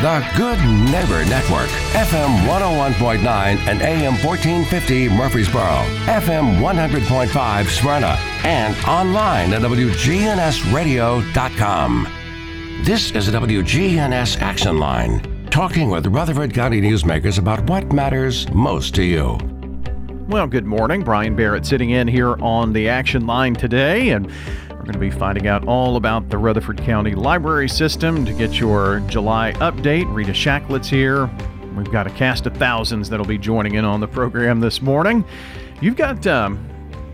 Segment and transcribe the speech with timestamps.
[0.00, 0.60] The Good
[0.92, 3.24] Neighbor Network, FM 101.9
[3.66, 12.08] and AM 1450 Murfreesboro, FM 100.5 Smyrna, and online at WGNSradio.com.
[12.82, 18.94] This is the WGNS Action Line, talking with Rutherford County newsmakers about what matters most
[18.94, 19.36] to you.
[20.28, 21.02] Well, good morning.
[21.02, 24.30] Brian Barrett sitting in here on the Action Line today, and
[24.88, 29.00] going to be finding out all about the Rutherford County Library System to get your
[29.00, 30.06] July update.
[30.14, 31.28] Rita Shacklett's here.
[31.76, 35.26] We've got a cast of thousands that'll be joining in on the program this morning.
[35.82, 36.66] You've got um,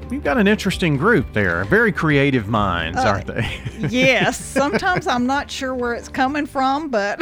[0.09, 1.65] You've got an interesting group there.
[1.65, 3.61] Very creative minds, uh, aren't they?
[3.89, 4.39] yes.
[4.39, 7.21] Sometimes I'm not sure where it's coming from, but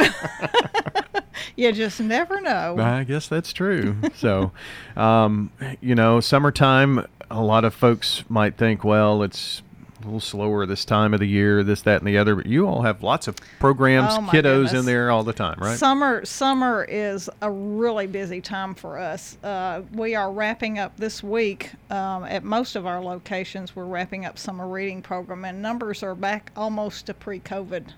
[1.55, 2.77] you just never know.
[2.77, 3.95] I guess that's true.
[4.17, 4.51] so,
[4.95, 9.63] um, you know, summertime, a lot of folks might think, well, it's
[10.03, 12.35] a little slower this time of the year, this, that, and the other.
[12.35, 14.73] But you all have lots of programs, oh kiddos goodness.
[14.73, 15.77] in there all the time, right?
[15.77, 19.37] Summer, summer is a really busy time for us.
[19.43, 23.75] Uh, we are wrapping up this week um, at most of our locations.
[23.75, 27.93] We're wrapping up summer reading program, and numbers are back almost to pre-COVID.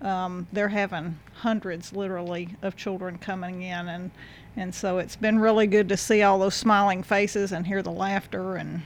[0.00, 4.10] Um, they're having hundreds, literally, of children coming in, and
[4.56, 7.92] and so it's been really good to see all those smiling faces and hear the
[7.92, 8.82] laughter and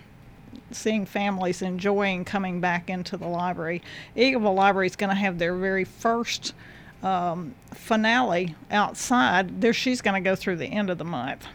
[0.74, 3.82] seeing families enjoying coming back into the library.
[4.16, 6.54] Eagleville Library is going to have their very first
[7.02, 9.60] um, finale outside.
[9.60, 11.46] There, she's going to go through the end of the month.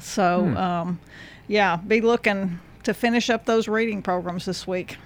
[0.00, 0.56] So, hmm.
[0.56, 1.00] um,
[1.48, 4.96] yeah, be looking to finish up those reading programs this week.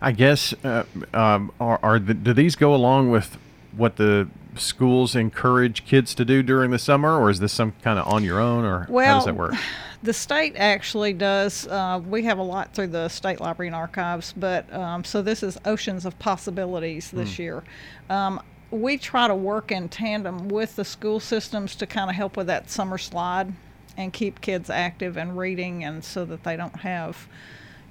[0.00, 3.38] I guess uh, um, are, are the, do these go along with
[3.76, 7.98] what the schools encourage kids to do during the summer, or is this some kind
[7.98, 9.54] of on your own, or well, how does that work?
[10.02, 11.66] The state actually does.
[11.68, 15.42] Uh, we have a lot through the state library and archives, but um, so this
[15.42, 17.38] is Oceans of Possibilities this mm.
[17.38, 17.64] year.
[18.10, 18.42] Um,
[18.72, 22.48] we try to work in tandem with the school systems to kind of help with
[22.48, 23.52] that summer slide
[23.96, 27.28] and keep kids active and reading, and so that they don't have,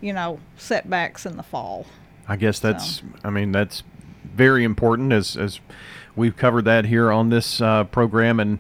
[0.02, 1.86] you know, setbacks in the fall.
[2.28, 2.98] I guess that's.
[2.98, 3.04] So.
[3.24, 3.84] I mean, that's
[4.24, 5.60] very important as as
[6.16, 8.60] we've covered that here on this uh, program and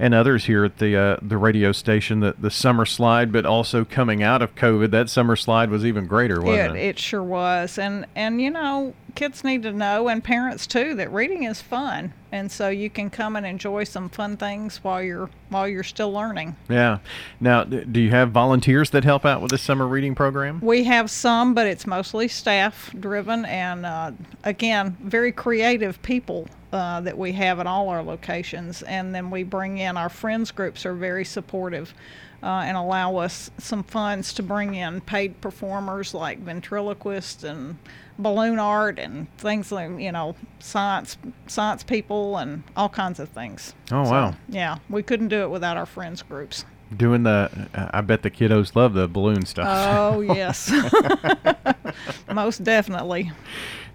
[0.00, 3.84] and others here at the uh, the radio station the, the summer slide, but also
[3.84, 6.80] coming out of COVID, that summer slide was even greater, wasn't it?
[6.80, 10.94] It, it sure was, and and you know, kids need to know, and parents too,
[10.94, 15.02] that reading is fun, and so you can come and enjoy some fun things while
[15.02, 16.56] you're while you're still learning.
[16.70, 17.00] Yeah.
[17.38, 20.60] Now, do you have volunteers that help out with the summer reading program?
[20.62, 24.12] We have some, but it's mostly staff driven, and uh,
[24.44, 28.82] again, very creative people uh, that we have at all our locations.
[28.82, 31.94] And then we bring in our friends groups are very supportive
[32.42, 37.78] uh, and allow us some funds to bring in paid performers like ventriloquists and
[38.18, 41.16] balloon art and things like you know science
[41.46, 43.74] science people and all kinds of things.
[43.90, 44.34] Oh so, wow!
[44.48, 46.64] Yeah, we couldn't do it without our friends groups.
[46.96, 49.66] Doing the, I bet the kiddos love the balloon stuff.
[49.68, 50.72] Oh yes,
[52.32, 53.30] most definitely.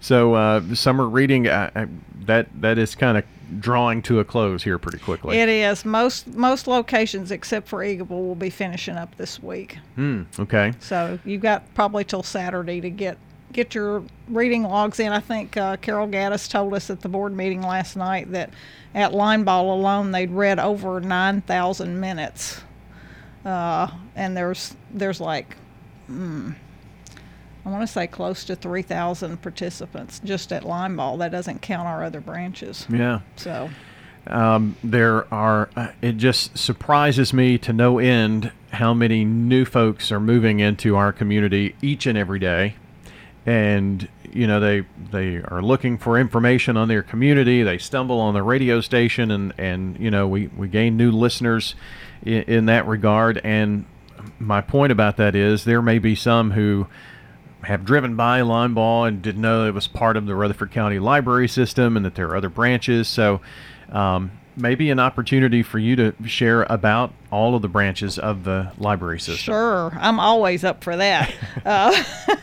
[0.00, 1.86] So uh, summer reading, uh, uh
[2.26, 3.24] that that is kind of
[3.60, 5.38] drawing to a close here pretty quickly.
[5.38, 5.84] It is.
[5.84, 9.78] Most most locations except for Eagleville will be finishing up this week.
[9.94, 10.22] Hmm.
[10.38, 10.72] Okay.
[10.80, 13.18] So you've got probably till Saturday to get
[13.52, 15.12] get your reading logs in.
[15.12, 18.50] I think uh, Carol Gaddis told us at the board meeting last night that
[18.94, 22.60] at Linebaugh alone they'd read over nine thousand minutes,
[23.44, 25.56] uh, and there's there's like.
[26.10, 26.54] Mm,
[27.66, 31.18] I want to say close to 3,000 participants just at Linebaugh.
[31.18, 32.86] That doesn't count our other branches.
[32.88, 33.20] Yeah.
[33.34, 33.68] So.
[34.28, 40.12] Um, there are, uh, it just surprises me to no end how many new folks
[40.12, 42.76] are moving into our community each and every day.
[43.44, 47.64] And, you know, they, they are looking for information on their community.
[47.64, 51.74] They stumble on the radio station and, and you know, we, we gain new listeners
[52.22, 53.40] in, in that regard.
[53.42, 53.86] And
[54.38, 56.86] my point about that is there may be some who,
[57.62, 61.48] have driven by Linebaugh and didn't know it was part of the Rutherford County Library
[61.48, 63.08] System and that there are other branches.
[63.08, 63.40] So
[63.90, 68.72] um, maybe an opportunity for you to share about all of the branches of the
[68.78, 69.52] library system.
[69.52, 71.32] Sure, I'm always up for that.
[71.64, 72.02] uh,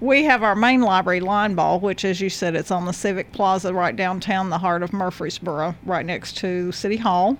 [0.00, 3.72] we have our main library, Linebaugh, which, as you said, it's on the Civic Plaza
[3.72, 7.38] right downtown, the heart of Murfreesboro, right next to City Hall.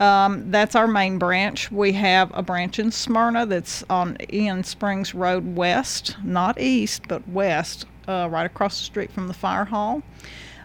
[0.00, 1.70] Um, that's our main branch.
[1.70, 7.28] We have a branch in Smyrna that's on Enon Springs Road West, not east, but
[7.28, 10.02] west, uh, right across the street from the fire hall.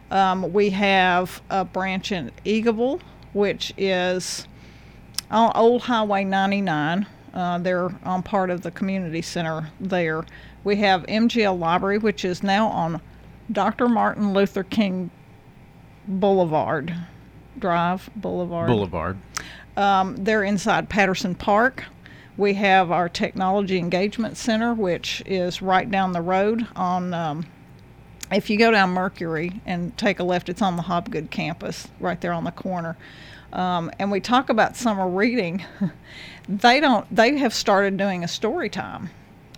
[0.09, 3.01] Um, we have a branch in Eagleville,
[3.33, 4.47] which is
[5.29, 7.05] on Old Highway 99.
[7.33, 10.23] Uh, they're on part of the community center there.
[10.63, 13.01] We have MGL Library, which is now on
[13.51, 13.89] Dr.
[13.89, 15.11] Martin Luther King
[16.07, 16.95] Boulevard
[17.59, 18.67] Drive Boulevard.
[18.67, 19.17] Boulevard.
[19.77, 21.85] Um, they're inside Patterson Park.
[22.37, 27.13] We have our Technology Engagement Center, which is right down the road on.
[27.13, 27.45] Um,
[28.31, 32.19] if you go down Mercury and take a left, it's on the Hobgood campus, right
[32.19, 32.97] there on the corner.
[33.53, 35.63] Um, and we talk about summer reading.
[36.49, 37.05] they don't.
[37.15, 39.09] They have started doing a story time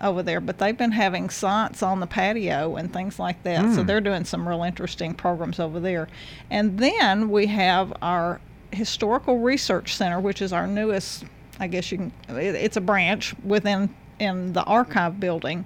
[0.01, 3.65] over there, but they've been having science on the patio and things like that.
[3.65, 3.75] Mm.
[3.75, 6.07] So they're doing some real interesting programs over there.
[6.49, 8.39] And then we have our
[8.71, 11.25] Historical Research Center, which is our newest.
[11.59, 12.11] I guess you can.
[12.29, 15.65] It's a branch within in the archive building,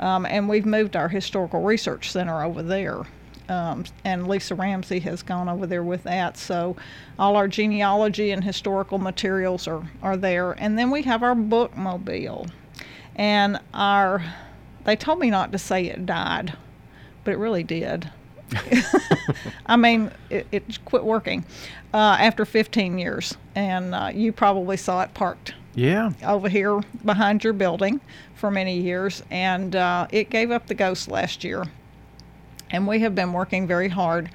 [0.00, 3.02] um, and we've moved our Historical Research Center over there.
[3.48, 6.36] Um, and Lisa Ramsey has gone over there with that.
[6.36, 6.76] So
[7.18, 10.52] all our genealogy and historical materials are, are there.
[10.52, 12.50] And then we have our bookmobile.
[13.16, 14.24] And our,
[14.84, 16.56] they told me not to say it died,
[17.24, 18.10] but it really did.
[19.66, 21.44] I mean, it, it, quit working
[21.94, 23.36] uh, after 15 years.
[23.54, 27.98] And uh, you probably saw it parked yeah over here behind your building
[28.34, 31.64] for many years and uh, it gave up the ghost last year
[32.72, 34.28] and we have been working very hard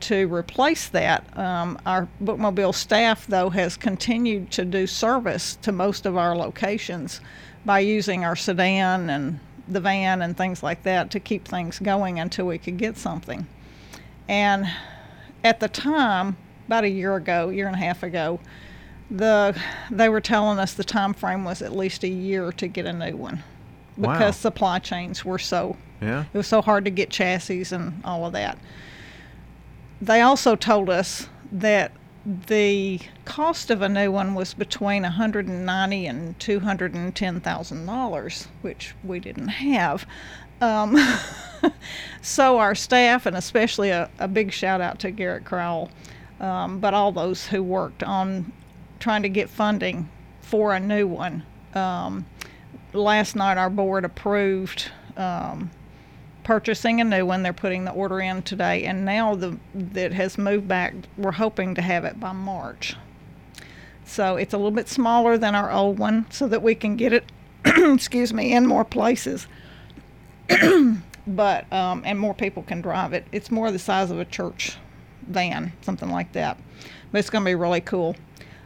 [0.00, 1.24] to replace that.
[1.38, 7.20] Um, our bookmobile staff, though, has continued to do service to most of our locations
[7.64, 12.18] by using our sedan and the van and things like that to keep things going
[12.18, 13.46] until we could get something.
[14.28, 14.70] And
[15.44, 16.36] at the time,
[16.66, 18.40] about a year ago, year and a half ago,
[19.10, 19.56] the
[19.90, 22.92] they were telling us the time frame was at least a year to get a
[22.92, 23.42] new one
[23.96, 24.30] because wow.
[24.30, 26.24] supply chains were so yeah.
[26.32, 28.58] It was so hard to get chassis and all of that.
[30.00, 31.92] They also told us that
[32.24, 39.18] the cost of a new one was between 190 and 210 thousand dollars, which we
[39.18, 40.06] didn't have.
[40.60, 40.96] Um,
[42.22, 45.90] so our staff, and especially a, a, big shout out to Garrett Crowell,
[46.38, 48.52] um, but all those who worked on
[49.00, 50.08] trying to get funding
[50.40, 51.42] for a new one.
[51.74, 52.26] Um,
[52.92, 55.70] last night, our board approved um,
[56.44, 57.42] purchasing a new one.
[57.42, 60.94] They're putting the order in today, and now the that has moved back.
[61.16, 62.96] We're hoping to have it by March.
[64.04, 67.12] So it's a little bit smaller than our old one, so that we can get
[67.12, 67.24] it,
[67.64, 69.46] excuse me, in more places.
[71.26, 73.26] but um, and more people can drive it.
[73.32, 74.76] It's more the size of a church
[75.26, 76.58] van, something like that.
[77.10, 78.16] But it's going to be really cool.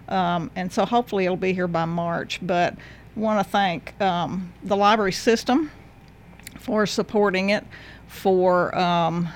[0.09, 2.39] Um, and so hopefully it'll be here by March.
[2.43, 2.77] But
[3.15, 5.71] want to thank um, the library system
[6.67, 7.65] for supporting it.
[8.09, 9.29] For um,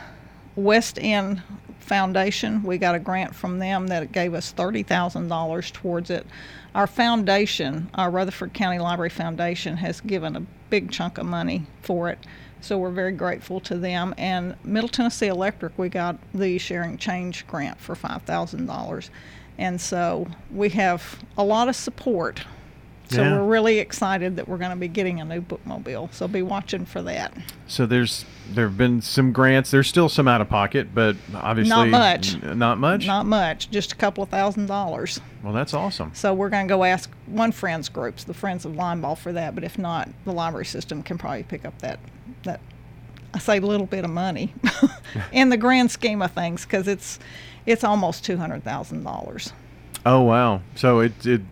[0.57, 1.41] West End
[1.79, 6.27] Foundation, we got a grant from them that gave us $30,000 towards it.
[6.75, 10.41] Our foundation, our Rutherford County Library Foundation, has given a
[10.71, 12.19] big chunk of money for it.
[12.61, 14.13] So we're very grateful to them.
[14.19, 19.11] And Middle Tennessee Electric, we got the Sharing Change grant for $5,000.
[19.57, 22.45] And so we have a lot of support
[23.11, 23.37] so yeah.
[23.37, 26.13] we're really excited that we're going to be getting a new bookmobile.
[26.15, 27.37] So be watching for that.
[27.67, 29.73] So there's there have been some grants.
[29.73, 32.35] There's still some out of pocket, but obviously not much.
[32.43, 33.07] N- not much.
[33.07, 33.69] Not much.
[33.71, 35.21] Just a couple of thousand dollars.
[35.43, 36.13] Well, that's awesome.
[36.15, 39.57] So we're going to go ask one friends groups, the Friends of Linebaugh, for that.
[39.57, 41.99] But if not, the library system can probably pick up that
[42.45, 42.61] that
[43.35, 44.55] I say a little bit of money
[45.33, 47.19] in the grand scheme of things because it's
[47.67, 49.53] it's almost two hundred thousand dollars.
[50.07, 50.63] Oh wow!
[50.77, 51.43] So it it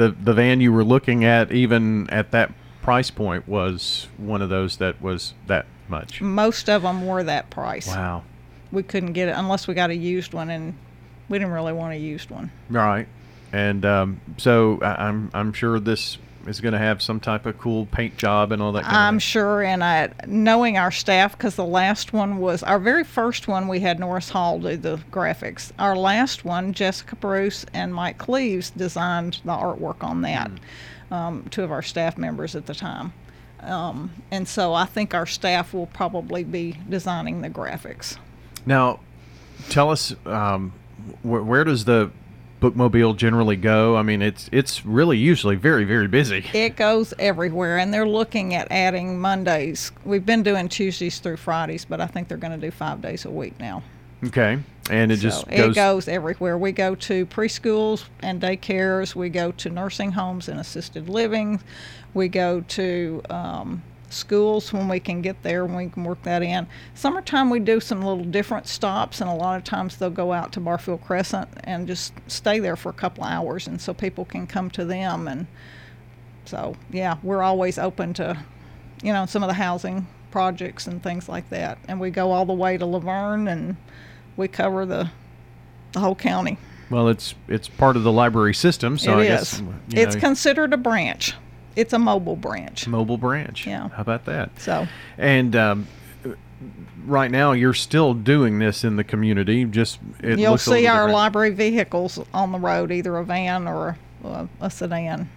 [0.00, 4.48] the the van you were looking at, even at that price point, was one of
[4.48, 6.22] those that was that much.
[6.22, 7.86] Most of them were that price.
[7.86, 8.24] Wow.
[8.72, 10.74] We couldn't get it unless we got a used one, and
[11.28, 12.50] we didn't really want a used one.
[12.70, 13.08] Right.
[13.52, 16.16] And um, so I'm I'm sure this
[16.46, 18.84] is going to have some type of cool paint job and all that.
[18.86, 23.48] I'm sure, and I, knowing our staff, because the last one was our very first
[23.48, 25.72] one, we had Norris Hall do the graphics.
[25.78, 30.50] Our last one, Jessica Bruce and Mike Cleaves designed the artwork on that.
[31.10, 31.14] Mm.
[31.14, 33.12] Um, two of our staff members at the time.
[33.60, 38.16] Um, and so I think our staff will probably be designing the graphics.
[38.64, 39.00] Now,
[39.68, 40.72] tell us um,
[41.22, 42.10] wh- where does the
[42.60, 43.96] bookmobile generally go?
[43.96, 46.44] I mean, it's it's really usually very very busy.
[46.52, 49.92] It goes everywhere, and they're looking at adding Mondays.
[50.04, 53.24] We've been doing Tuesdays through Fridays, but I think they're going to do five days
[53.24, 53.82] a week now.
[54.24, 54.58] Okay,
[54.90, 55.58] and it so just goes.
[55.58, 56.58] It goes everywhere.
[56.58, 59.14] We go to preschools and daycares.
[59.14, 61.60] We go to nursing homes and assisted living.
[62.12, 66.42] We go to um, schools when we can get there and we can work that
[66.42, 66.66] in.
[66.94, 70.52] Summertime we do some little different stops and a lot of times they'll go out
[70.52, 74.46] to Barfield Crescent and just stay there for a couple hours and so people can
[74.46, 75.46] come to them and
[76.44, 78.36] so yeah, we're always open to
[79.02, 81.78] you know some of the housing projects and things like that.
[81.88, 83.76] And we go all the way to La Vergne and
[84.36, 85.10] we cover the
[85.92, 86.58] the whole county.
[86.90, 89.28] Well, it's it's part of the library system, so It I is.
[89.28, 91.34] guess you It's considered a branch.
[91.76, 92.86] It's a mobile branch.
[92.86, 93.66] mobile branch.
[93.66, 93.88] Yeah.
[93.88, 94.58] How about that?
[94.60, 95.86] So And um,
[97.04, 99.64] right now, you're still doing this in the community.
[99.64, 101.12] Just it you'll see our different.
[101.14, 105.28] library vehicles on the road, either a van or a, a sedan.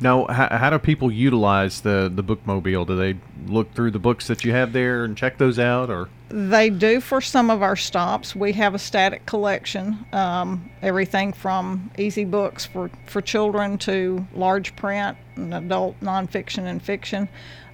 [0.00, 2.86] Now, how, how do people utilize the the bookmobile?
[2.86, 3.16] Do they
[3.46, 7.00] look through the books that you have there and check those out, or They do
[7.02, 8.34] for some of our stops.
[8.34, 14.74] We have a static collection, um, everything from easy books for, for children to large
[14.74, 17.28] print and adult nonfiction and fiction.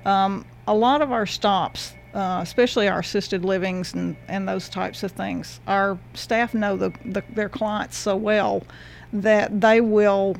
[0.05, 5.05] Um, a lot of our stops, uh, especially our assisted livings and, and those types
[5.05, 8.65] of things, our staff know the, the, their clients so well
[9.12, 10.37] that they will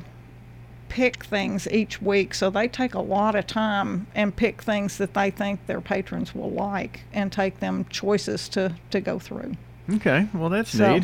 [0.89, 2.33] pick things each week.
[2.33, 6.35] So they take a lot of time and pick things that they think their patrons
[6.35, 9.53] will like and take them choices to, to go through.
[9.95, 10.27] okay?
[10.33, 11.03] Well, that's So- neat.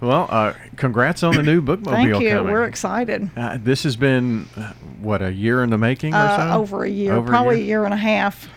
[0.00, 2.30] Well, uh, congrats on the new bookmobile Thank you.
[2.30, 2.52] coming.
[2.52, 3.30] We're excited.
[3.36, 6.58] Uh, this has been uh, what a year in the making, or Uh, so.
[6.60, 7.64] over a year, Over a probably year?
[7.64, 8.48] a year and a half.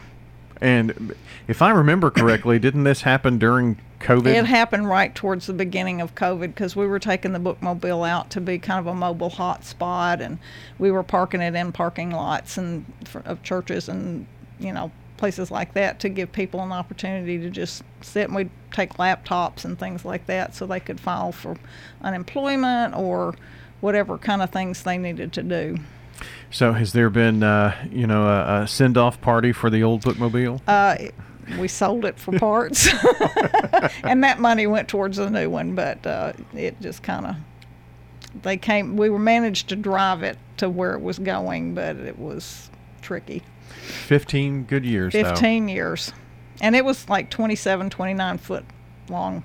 [0.59, 1.13] And
[1.47, 4.27] if I remember correctly, didn't this happen during COVID?
[4.27, 8.29] It happened right towards the beginning of COVID because we were taking the bookmobile out
[8.31, 10.39] to be kind of a mobile hot spot, and
[10.77, 12.85] we were parking it in parking lots and
[13.25, 14.27] of churches and
[14.59, 18.49] you know places like that to give people an opportunity to just sit and we'd
[18.71, 21.57] take laptops and things like that so they could file for
[22.01, 23.33] unemployment or
[23.81, 25.77] whatever kind of things they needed to do.
[26.51, 30.61] so, has there been, uh, you know, a, a send-off party for the old bookmobile?
[30.67, 30.97] Uh,
[31.59, 32.87] we sold it for parts,
[34.03, 35.75] and that money went towards the new one.
[35.75, 37.35] But uh, it just kind of
[38.43, 38.97] they came.
[38.97, 42.69] We were managed to drive it to where it was going, but it was
[43.01, 43.43] tricky.
[43.81, 45.13] Fifteen good years.
[45.13, 45.23] though.
[45.23, 46.11] 15 years,
[46.61, 48.65] and it was like 27, 29 foot
[49.09, 49.43] long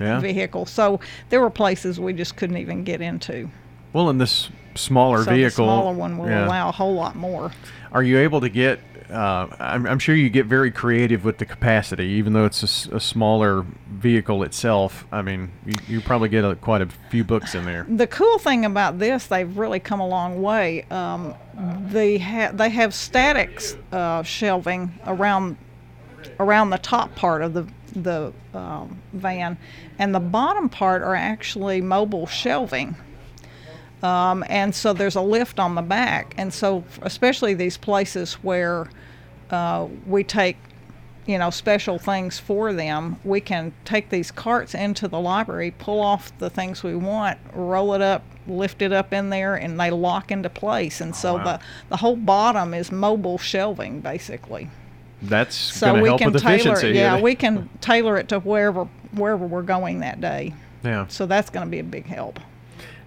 [0.00, 0.20] Yeah.
[0.20, 0.66] vehicle.
[0.66, 3.50] So there were places we just couldn't even get into.
[3.92, 6.46] Well, in this smaller so vehicle, the smaller one will yeah.
[6.46, 7.52] allow a whole lot more.
[7.92, 8.80] Are you able to get?
[9.12, 12.98] Uh, I'm, I'm sure you get very creative with the capacity, even though it's a
[12.98, 15.06] smaller vehicle itself.
[15.12, 17.86] I mean, you, you probably get a, quite a few books in there.
[17.88, 20.84] the cool thing about this, they've really come a long way.
[20.90, 21.34] Um,
[21.88, 25.56] they ha- they have statics uh, shelving around
[26.40, 29.58] around the top part of the the um, van,
[29.98, 32.96] and the bottom part are actually mobile shelving.
[34.02, 38.88] Um, and so there's a lift on the back, and so especially these places where
[39.52, 40.56] uh, we take
[41.26, 46.00] you know special things for them we can take these carts into the library pull
[46.00, 49.90] off the things we want roll it up lift it up in there and they
[49.90, 51.00] lock into place.
[51.00, 51.44] And so wow.
[51.44, 54.70] the the whole bottom is mobile shelving basically.
[55.22, 56.96] That's so going to we help can with tailor it.
[56.96, 60.54] yeah we can tailor it to wherever wherever we're going that day.
[60.84, 61.06] Yeah.
[61.06, 62.40] so that's going to be a big help.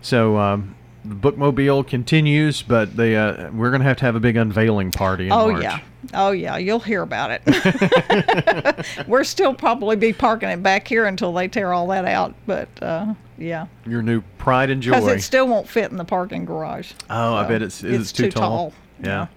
[0.02, 0.76] So um,
[1.08, 4.92] the bookmobile continues, but they uh, we're going to have to have a big unveiling
[4.92, 5.64] party in oh March.
[5.64, 5.80] yeah.
[6.14, 6.58] Oh yeah.
[6.58, 8.86] You'll hear about it.
[9.08, 12.70] We're still probably be parking it back here until they tear all that out but
[12.82, 13.68] uh, yeah.
[13.86, 14.92] Your new pride and joy.
[14.92, 16.94] Because it still won't fit in the parking garage.
[17.10, 18.74] Oh, I bet it's it's it's too, too tall.
[19.04, 19.28] Yeah.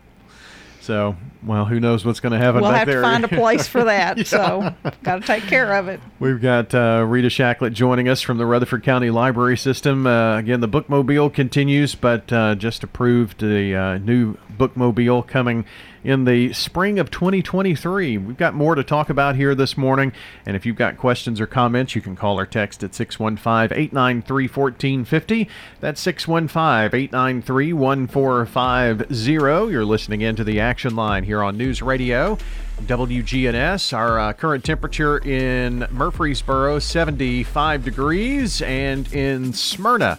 [0.89, 3.03] So, well, who knows what's going to happen we'll back have there?
[3.03, 6.75] to find a place for that so got to take care of it We've got
[6.75, 10.07] uh, Rita Shacklett joining us from the Rutherford County Library System.
[10.07, 15.67] Uh, again, the bookmobile continues, but uh, just approved the uh, new bookmobile coming
[16.05, 18.19] in the spring of 2023.
[18.19, 20.13] We've got more to talk about here this morning,
[20.47, 24.45] and if you've got questions or comments, you can call or text at 615 893
[24.49, 25.49] 1450.
[25.81, 29.33] That's 615 893 1450.
[29.73, 32.39] You're listening in to the action line here on News Radio.
[32.83, 33.93] WGNS.
[33.93, 40.19] Our uh, current temperature in Murfreesboro 75 degrees, and in Smyrna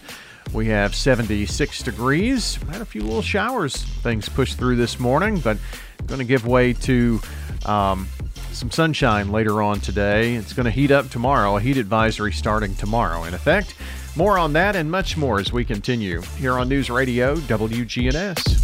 [0.52, 2.56] we have 76 degrees.
[2.70, 5.58] Had a few little showers, things pushed through this morning, but
[6.06, 7.20] going to give way to
[7.66, 8.08] um,
[8.52, 10.34] some sunshine later on today.
[10.34, 11.56] It's going to heat up tomorrow.
[11.56, 13.74] A heat advisory starting tomorrow in effect.
[14.16, 18.56] More on that and much more as we continue here on News Radio WGNS.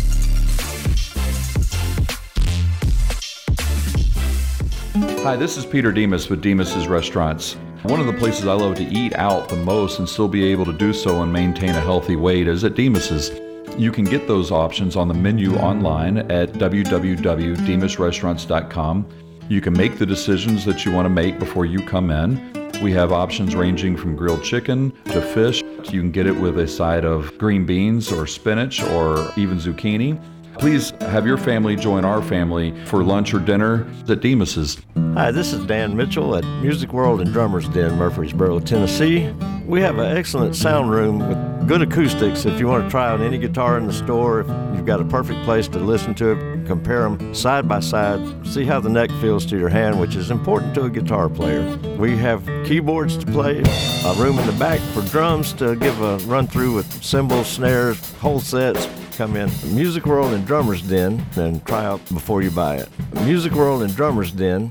[5.23, 7.57] Hi, this is Peter Demos with Demos's Restaurants.
[7.87, 10.65] One of the places I love to eat out the most and still be able
[10.65, 13.31] to do so and maintain a healthy weight is at Demos's.
[13.79, 19.07] You can get those options on the menu online at www.demosrestaurants.com.
[19.49, 22.73] You can make the decisions that you want to make before you come in.
[22.83, 25.63] We have options ranging from grilled chicken to fish.
[25.63, 30.21] You can get it with a side of green beans or spinach or even zucchini.
[30.59, 34.79] Please have your family join our family for lunch or dinner at Demos's.
[35.15, 39.31] Hi, this is Dan Mitchell at Music World and Drummers Den, Murfreesboro, Tennessee.
[39.67, 42.47] We have an excellent sound room with good acoustics.
[42.47, 44.47] If you want to try out any guitar in the store, if
[44.77, 48.65] you've got a perfect place to listen to it, compare them side by side, see
[48.65, 51.77] how the neck feels to your hand, which is important to a guitar player.
[51.99, 53.63] We have keyboards to play,
[54.05, 58.13] a room in the back for drums to give a run through with cymbals, snares,
[58.15, 58.87] whole sets.
[59.17, 62.89] Come in Music World and Drummers Den and try out before you buy it.
[63.25, 64.71] Music World and Drummers Den.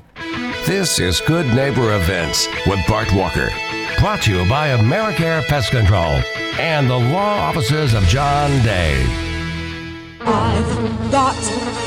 [0.67, 3.49] This is Good Neighbor Events with Bart Walker.
[3.97, 6.21] Brought to you by Americare Pest Control
[6.59, 9.03] and the law offices of John Day.
[10.21, 11.84] I've got pests.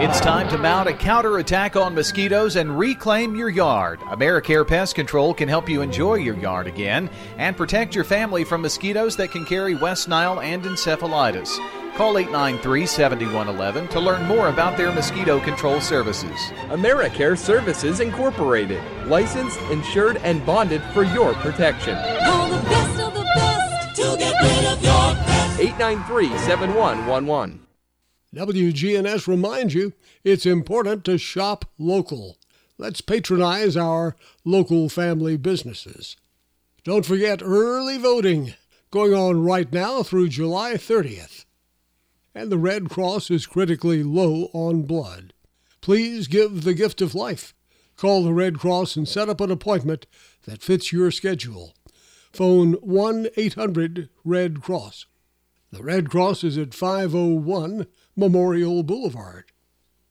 [0.00, 3.98] It's time to mount a counterattack on mosquitoes and reclaim your yard.
[4.02, 8.62] Americare Pest Control can help you enjoy your yard again and protect your family from
[8.62, 11.58] mosquitoes that can carry West Nile and encephalitis.
[11.96, 16.38] Call 893 7111 to learn more about their mosquito control services.
[16.68, 21.98] Americare Services Incorporated, licensed, insured, and bonded for your protection.
[22.24, 25.58] Call the best of the best to get rid of your pests.
[25.58, 27.67] 893 7111.
[28.34, 29.92] WGNS reminds you
[30.22, 32.36] it's important to shop local.
[32.76, 36.16] Let's patronize our local family businesses.
[36.84, 38.54] Don't forget early voting
[38.90, 41.44] going on right now through July 30th.
[42.34, 45.32] And the Red Cross is critically low on blood.
[45.80, 47.54] Please give the gift of life.
[47.96, 50.06] Call the Red Cross and set up an appointment
[50.44, 51.74] that fits your schedule.
[52.32, 55.06] Phone 1 800 Red Cross.
[55.72, 57.86] The Red Cross is at 501
[58.18, 59.52] Memorial Boulevard.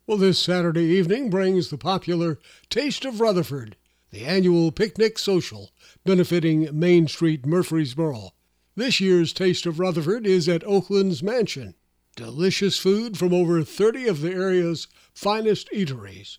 [0.08, 3.76] Well, this Saturday evening brings the popular Taste of Rutherford,
[4.12, 5.72] the annual picnic social
[6.06, 8.30] benefiting Main Street, Murfreesboro.
[8.78, 11.76] This year's Taste of Rutherford is at Oakland's Mansion.
[12.16, 16.38] Delicious food from over 30 of the area's finest eateries.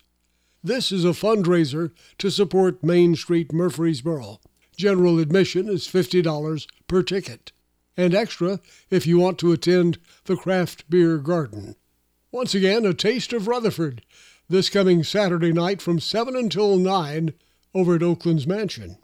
[0.63, 4.39] This is a fundraiser to support Main Street, Murfreesboro.
[4.75, 7.51] General admission is $50 per ticket,
[7.99, 11.75] and extra if you want to attend the craft beer garden.
[12.31, 14.03] Once again, a taste of Rutherford
[14.47, 17.33] this coming Saturday night from 7 until 9
[17.75, 18.97] over at Oakland's Mansion.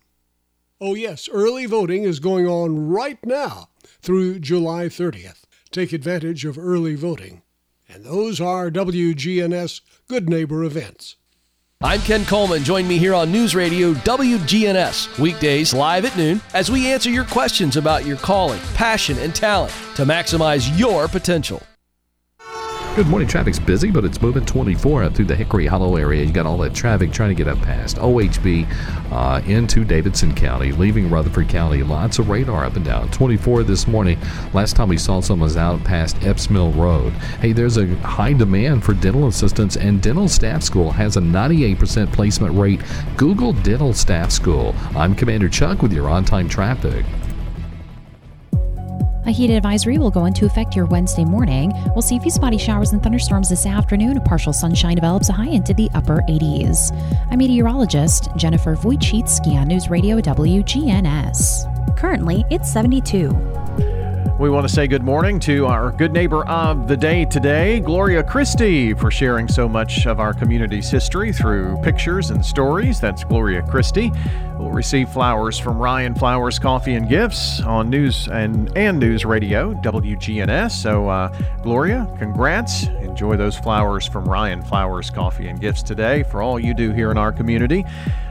[0.79, 3.69] Oh, yes, early voting is going on right now
[4.01, 5.43] through July 30th.
[5.71, 7.43] Take advantage of early voting.
[7.87, 11.17] And those are WGNS Good Neighbor events.
[11.83, 12.63] I'm Ken Coleman.
[12.63, 17.25] Join me here on News Radio WGNS, weekdays live at noon, as we answer your
[17.25, 21.61] questions about your calling, passion, and talent to maximize your potential.
[22.95, 23.27] Good morning.
[23.27, 26.23] Traffic's busy, but it's moving 24 up through the Hickory Hollow area.
[26.23, 28.65] You got all that traffic trying to get up past OHB
[29.11, 31.83] uh, into Davidson County, leaving Rutherford County.
[31.83, 33.11] Lots of radar up and down.
[33.11, 34.17] 24 this morning.
[34.53, 37.11] Last time we saw someone was out past Epps Mill Road.
[37.41, 42.13] Hey, there's a high demand for dental assistants, and Dental Staff School has a 98%
[42.13, 42.79] placement rate.
[43.17, 44.73] Google Dental Staff School.
[44.95, 47.05] I'm Commander Chuck with your on time traffic.
[49.27, 51.73] A heat advisory will go into effect your Wednesday morning.
[51.95, 54.21] We'll see a few spotty showers and thunderstorms this afternoon.
[54.21, 56.91] Partial sunshine develops a high into the upper 80s.
[57.31, 58.75] I'm meteorologist Jennifer
[59.57, 61.97] on News Radio WGNS.
[61.97, 63.94] Currently, it's 72.
[64.37, 68.21] We want to say good morning to our good neighbor of the day today, Gloria
[68.21, 72.99] Christie, for sharing so much of our community's history through pictures and stories.
[72.99, 74.11] That's Gloria Christie.
[74.59, 79.73] We'll receive flowers from Ryan Flowers Coffee and Gifts on News and, and News Radio,
[79.75, 80.71] WGNS.
[80.71, 82.87] So, uh, Gloria, congrats.
[82.87, 87.09] Enjoy those flowers from Ryan Flowers Coffee and Gifts today for all you do here
[87.09, 87.85] in our community.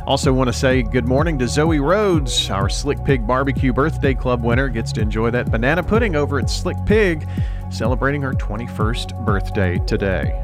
[0.06, 4.44] Also, want to say good morning to Zoe Rhodes, our Slick Pig Barbecue Birthday Club
[4.44, 4.68] winner.
[4.68, 7.26] Gets to enjoy that banana pudding over at Slick Pig,
[7.70, 10.38] celebrating her 21st birthday today.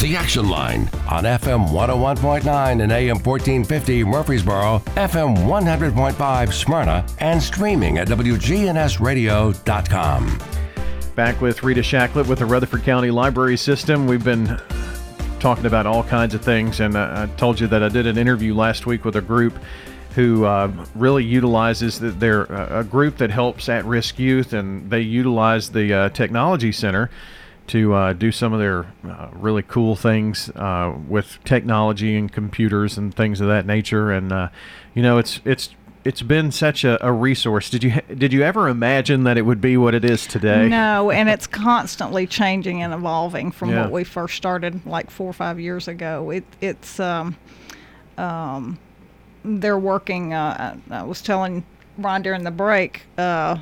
[0.00, 7.98] The Action Line on FM 101.9 and AM 1450 Murfreesboro, FM 100.5 Smyrna, and streaming
[7.98, 10.38] at WGNSradio.com.
[11.14, 14.06] Back with Rita Shacklett with the Rutherford County Library System.
[14.06, 14.58] We've been
[15.40, 18.54] talking about all kinds of things, and I, told you that I did an interview
[18.54, 19.58] last week with a group
[20.14, 25.70] who uh, really utilizes the, they're a group that helps at-risk youth, and they utilize
[25.70, 27.10] the uh, technology center
[27.68, 32.98] to uh, do some of their uh, really cool things uh, with technology and computers
[32.98, 34.10] and things of that nature.
[34.10, 34.48] And uh,
[34.94, 35.70] you know, it's it's
[36.10, 37.70] it's been such a, a, resource.
[37.70, 40.68] Did you did you ever imagine that it would be what it is today?
[40.68, 43.82] No, and it's constantly changing and evolving from Yeah.
[43.82, 46.30] what we first started like four or five years ago.
[46.30, 47.36] It it's um,
[48.18, 48.76] um,
[49.44, 50.34] they're working.
[50.34, 51.64] Uh, I was telling
[51.96, 53.02] Ron during the break.
[53.16, 53.58] Uh,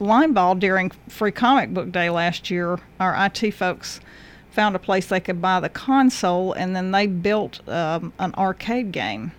[0.00, 4.00] Linebaugh during Free Comic Book Day last year, our IT folks
[4.50, 8.92] found a place they could buy the console, and then they built um, an arcade
[8.92, 9.32] game.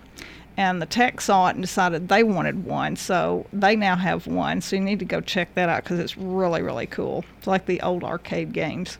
[0.56, 4.60] And the tech saw it and decided they wanted one, so they now have one.
[4.60, 7.24] So you need to go check that out because it's really really cool.
[7.38, 8.98] It's like the old arcade games.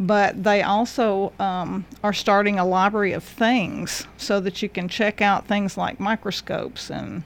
[0.00, 5.20] But they also um, are starting a library of things so that you can check
[5.20, 7.24] out things like microscopes and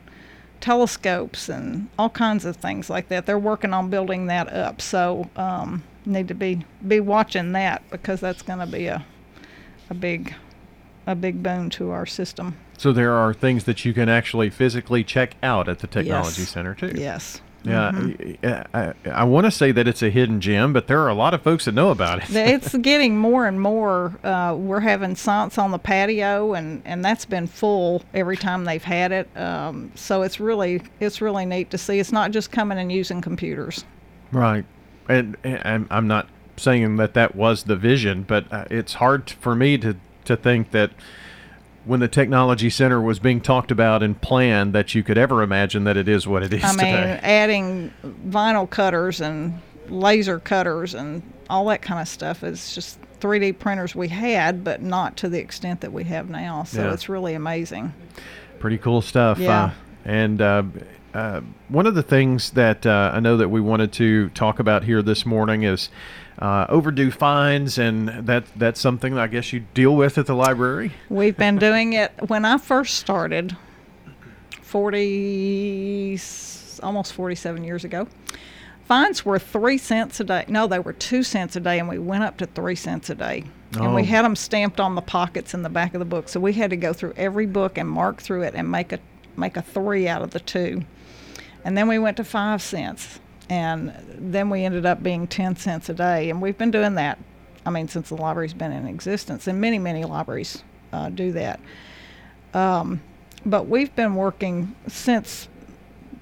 [0.63, 3.27] telescopes and all kinds of things like that.
[3.27, 8.21] They're working on building that up, so um, need to be be watching that because
[8.21, 9.05] that's going to be a
[9.91, 10.35] a big
[11.07, 12.57] a big bone to our system.
[12.79, 16.49] So there are things that you can actually physically check out at the technology Yes.
[16.51, 16.93] center too.
[16.95, 17.41] Yes.
[17.65, 18.67] Yeah, Mhm.
[18.75, 21.15] I, I, I want to say that it's a hidden gem, but there are a
[21.15, 22.35] lot of folks that know about it.
[22.35, 24.19] it's getting more and more.
[24.25, 28.83] Uh, we're having science on the patio, and, and that's been full every time they've
[28.83, 29.29] had it.
[29.37, 32.01] Um, so it's really it's really neat to see.
[32.01, 33.85] It's not just coming and using computers.
[34.33, 34.65] Right,
[35.09, 39.31] and, and I'm- I'm not saying that that was the vision, but uh, it's hard
[39.31, 40.91] for me to to think that
[41.85, 45.85] when the technology center was being talked about and planned, that you could ever imagine
[45.85, 47.21] that it is what it is I mean, today.
[47.23, 47.93] adding
[48.29, 53.95] vinyl cutters and laser cutters and all that kind of stuff is just 3D printers
[53.97, 56.63] we had, but not to the extent that we have now.
[56.65, 56.93] So Yeah.
[56.93, 57.93] it's really amazing.
[58.61, 59.39] Pretty cool stuff.
[59.39, 59.65] Yeah.
[59.65, 59.71] Uh,
[60.05, 60.63] and uh,
[61.15, 64.85] uh, one of the things that uh, I know that we wanted to talk about
[64.85, 65.89] here this morning is
[66.43, 70.35] uh, overdue fines, and that that's something that I guess you deal with at the
[70.35, 70.91] library.
[71.09, 73.57] We've been doing it when I first started,
[74.63, 76.19] 40,
[76.83, 78.09] almost 47 years ago.
[78.87, 80.45] Fines were three cents a day.
[80.49, 83.15] No, they were two cents a day, and we went up to three cents a
[83.15, 83.45] day.
[83.79, 84.05] And we Oh.
[84.05, 86.71] had them stamped on the pockets in the back of the book, so we had
[86.71, 88.99] to go through every book and mark through it and make a
[89.35, 90.83] make a three out of the two.
[91.65, 93.19] And then we went to five cents,
[93.53, 97.19] and then we ended up being ten cents a day, and we've been doing that.
[97.67, 101.61] I mean, since the library's been in existence, and many many libraries uh, do that.
[102.55, 103.03] Um,
[103.45, 105.49] but we've been working since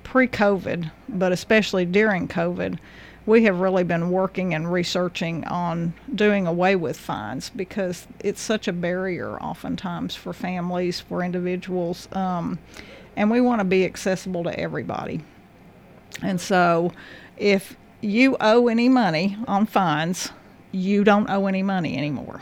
[0.03, 2.79] pre-COVID, but especially during COVID,
[3.27, 8.67] we have really been working and researching on doing away with fines because it's such
[8.67, 12.59] a barrier oftentimes for families, for individuals, um,
[13.15, 15.21] and we want to be accessible to everybody.
[16.23, 16.93] And so,
[17.37, 20.31] if you owe any money on fines,
[20.73, 22.41] you don't owe any money anymore.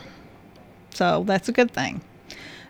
[0.93, 2.01] So that's a good thing.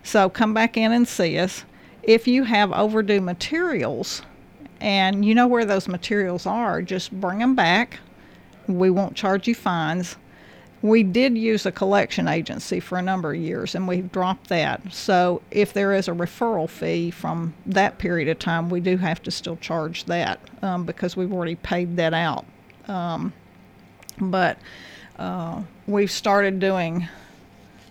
[0.03, 1.63] So come back in and see us.
[2.03, 4.21] If you have overdue materials
[4.79, 7.99] and you know where those materials are, just bring them back.
[8.67, 10.15] We won't charge you fines.
[10.82, 14.94] We did use a collection agency for a number of years and we've dropped that.
[14.94, 19.22] So if there is a referral fee from that period of time, we do have
[19.24, 22.46] to still charge that um, because we've already paid that out.
[22.88, 23.34] Um,
[24.20, 24.58] but
[25.18, 27.08] uh, we've started doing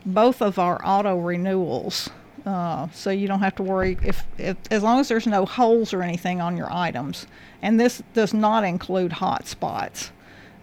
[0.06, 2.08] both of our auto renewals.
[2.46, 5.92] Uh, so you don't have to worry if, if as long as there's no holes
[5.92, 7.26] or anything on your items.
[7.60, 10.10] And this does not include hot spots.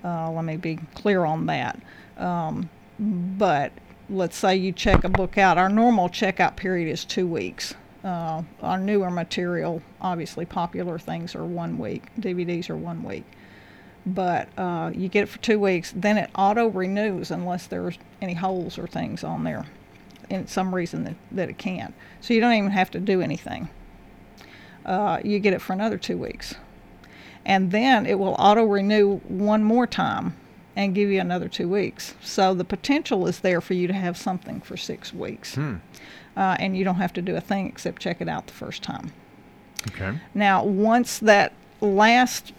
[0.03, 1.79] Uh, let me be clear on that.
[2.17, 3.71] Um, but
[4.09, 5.57] let's say you check a book out.
[5.57, 7.73] Our normal checkout period is two weeks.
[8.03, 12.03] Uh, our newer material, obviously popular things are one week.
[12.19, 13.25] DVDs are one week
[14.05, 15.93] but uh, you get it for two weeks.
[15.95, 19.65] Then it auto renews unless there's any holes or things on there,
[20.29, 21.93] in some reason that, that it can't.
[22.21, 23.69] So you don't even have to do anything.
[24.85, 26.55] Uh, you get it for another two weeks,
[27.43, 30.35] and then it will auto renew one more time
[30.75, 32.15] and give you another two weeks.
[32.21, 35.75] So the potential is there for you to have something for six weeks, Hmm.
[36.35, 38.83] uh, and you don't have to do a thing except check it out the first
[38.83, 39.11] time.
[39.87, 40.17] Okay.
[40.33, 42.51] Now, once that last,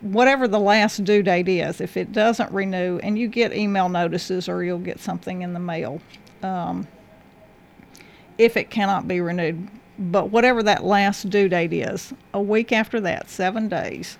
[0.00, 4.48] whatever the last due date is, if it doesn't renew, and you get email notices
[4.48, 6.00] or you'll get something in the mail,
[6.42, 6.86] um,
[8.38, 9.68] if it cannot be renewed,
[9.98, 14.18] but whatever that last due date is, a week after that, seven days,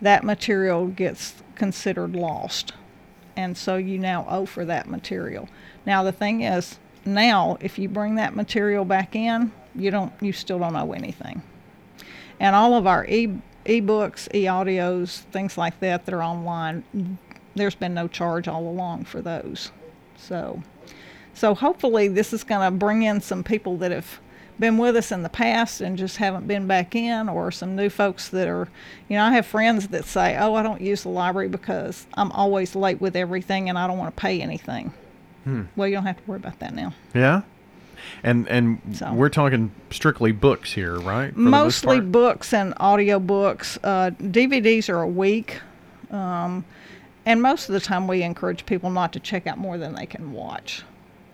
[0.00, 2.72] that material gets considered lost.
[3.36, 5.48] And so you now owe for that material.
[5.86, 10.32] Now, the thing is, now if you bring that material back in, you don't, you
[10.32, 11.42] still don't owe anything
[12.42, 13.28] and all of our e
[13.64, 17.18] ebooks, e-audios, things like that that are online,
[17.54, 19.70] there's been no charge all along for those.
[20.16, 20.60] So,
[21.32, 24.20] so hopefully this is going to bring in some people that have
[24.62, 27.90] been with us in the past and just haven't been back in, or some new
[27.90, 28.68] folks that are,
[29.08, 32.30] you know, I have friends that say, "Oh, I don't use the library because I'm
[32.30, 34.94] always late with everything and I don't want to pay anything."
[35.42, 35.62] Hmm.
[35.74, 36.94] Well, you don't have to worry about that now.
[37.12, 37.42] Yeah.
[38.22, 41.30] And and So- we're talking strictly books here, right?
[41.34, 43.80] For the most mostly books and audio books.
[43.82, 45.60] Uh, DVDs are a week,
[46.12, 46.64] um,
[47.26, 50.06] and most of the time we encourage people not to check out more than they
[50.06, 50.84] can watch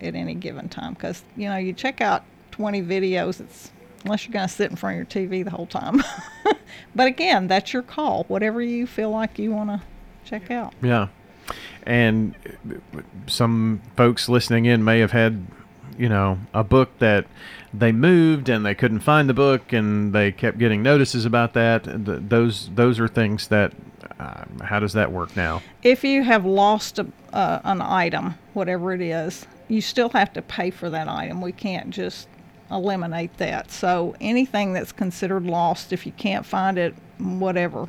[0.00, 0.94] at any given time.
[0.94, 2.24] Because you know, you check out
[2.58, 3.70] 20 videos, it's
[4.04, 6.02] unless you're going to sit in front of your TV the whole time.
[6.94, 8.24] but again, that's your call.
[8.24, 9.80] Whatever you feel like you want to
[10.24, 10.74] check out.
[10.82, 11.08] Yeah.
[11.84, 12.34] And
[13.26, 15.46] some folks listening in may have had,
[15.96, 17.26] you know, a book that
[17.72, 21.84] they moved and they couldn't find the book and they kept getting notices about that.
[21.84, 23.72] Th- those those are things that.
[24.18, 25.62] Uh, how does that work now?
[25.84, 30.42] If you have lost a, uh, an item, whatever it is, you still have to
[30.42, 31.40] pay for that item.
[31.40, 32.26] We can't just
[32.70, 33.70] eliminate that.
[33.70, 37.88] So anything that's considered lost, if you can't find it, whatever,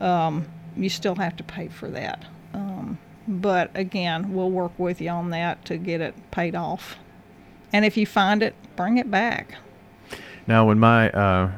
[0.00, 2.24] um, you still have to pay for that.
[2.54, 6.96] Um, but again, we'll work with you on that to get it paid off.
[7.72, 9.56] And if you find it, bring it back.
[10.46, 11.52] Now, when my uh,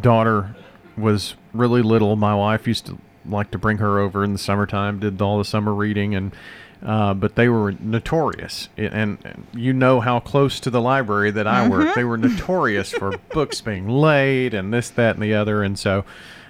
[0.00, 0.54] daughter
[0.96, 5.00] was really little, my wife used to like to bring her over in the summertime,
[5.00, 6.32] did all the summer reading, and
[6.84, 11.46] uh, but they were notorious, and, and, you know how close to the library that
[11.46, 11.70] I mm-hmm.
[11.70, 11.94] work.
[11.94, 16.04] They were notorious for books being late and this, that, and the other, and so.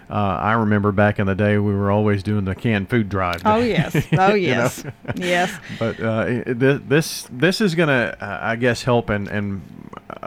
[0.09, 3.43] Uh, I remember back in the day we were always doing the canned food drive.
[3.45, 4.85] Oh yes, oh yes,
[5.17, 5.53] yes.
[5.81, 9.63] But uh, this this is gonna, uh, I guess, help and and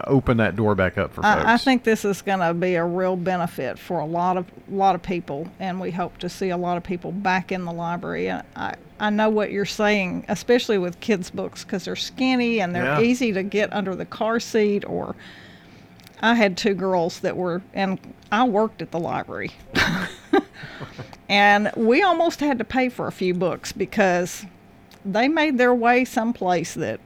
[0.05, 1.45] open that door back up for folks.
[1.45, 4.45] I, I think this is going to be a real benefit for a lot of
[4.69, 7.71] lot of people, and we hope to see a lot of people back in the
[7.71, 8.31] library.
[8.31, 12.83] I I know what you're saying, especially with kids' books, because they're skinny and they're
[12.83, 13.01] yeah.
[13.01, 14.83] easy to get under the car seat.
[14.85, 15.15] Or
[16.21, 17.99] I had two girls that were, and
[18.31, 19.51] I worked at the library,
[21.29, 24.45] and we almost had to pay for a few books because
[25.05, 26.99] they made their way someplace that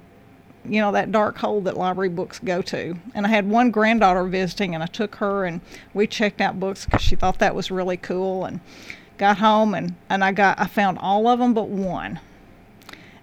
[0.65, 4.23] you know that dark hole that library books go to and i had one granddaughter
[4.23, 5.59] visiting and i took her and
[5.93, 8.61] we checked out books because she thought that was really cool and
[9.17, 12.19] got home and, and i got i found all of them but one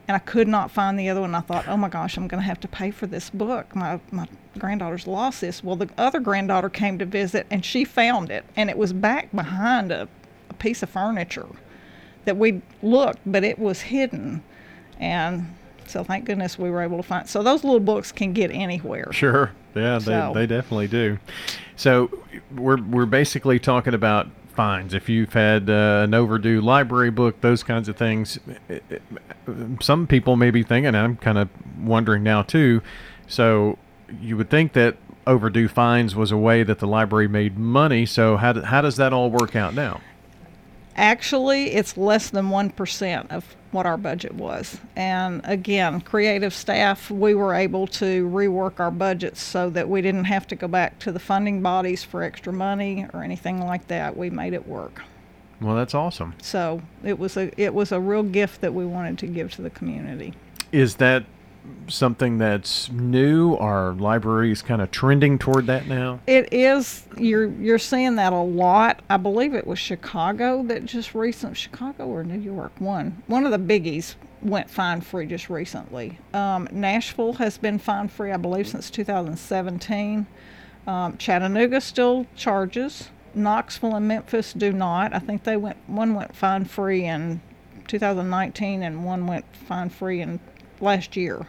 [0.09, 2.40] and i could not find the other one i thought oh my gosh i'm going
[2.40, 4.26] to have to pay for this book my, my
[4.59, 8.68] granddaughter's lost this well the other granddaughter came to visit and she found it and
[8.68, 10.09] it was back behind a,
[10.48, 11.46] a piece of furniture
[12.24, 14.42] that we looked but it was hidden
[14.98, 15.55] and
[15.90, 17.29] so thank goodness we were able to find.
[17.29, 19.12] So those little books can get anywhere.
[19.12, 19.50] Sure.
[19.74, 20.33] Yeah, so.
[20.33, 21.18] they, they definitely do.
[21.76, 22.11] So
[22.55, 24.94] we're we're basically talking about fines.
[24.94, 28.38] If you've had uh, an overdue library book, those kinds of things.
[29.80, 32.82] Some people may be thinking, I'm kind of wondering now too.
[33.26, 33.78] So
[34.20, 38.06] you would think that overdue fines was a way that the library made money.
[38.06, 40.00] So how, do, how does that all work out now?
[40.96, 44.78] Actually, it's less than 1% of what our budget was.
[44.96, 50.24] And again, creative staff, we were able to rework our budgets so that we didn't
[50.24, 54.16] have to go back to the funding bodies for extra money or anything like that.
[54.16, 55.02] We made it work.
[55.61, 56.35] Well, that's awesome.
[56.42, 59.62] So it was a it was a real gift that we wanted to give to
[59.62, 60.35] the community.
[60.72, 61.24] Is that
[61.88, 63.54] something that's new?
[63.54, 66.20] Are libraries kind of trending toward that now?
[66.26, 67.06] It is.
[67.16, 69.02] You're you're seeing that a lot.
[69.10, 73.52] I believe it was Chicago that just recent Chicago or New York one one of
[73.52, 76.18] the biggies went fine free just recently.
[76.32, 80.26] Um, Nashville has been fine free, I believe, since 2017.
[80.86, 83.10] Um, Chattanooga still charges.
[83.34, 85.14] Knoxville and Memphis do not.
[85.14, 87.40] I think they went one went fine free in
[87.86, 90.40] 2019 and one went fine free in
[90.80, 91.46] last year.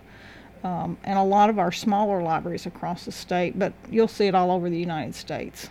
[0.64, 4.36] Um, and a lot of our smaller libraries across the state, but you'll see it
[4.36, 5.70] all over the United States.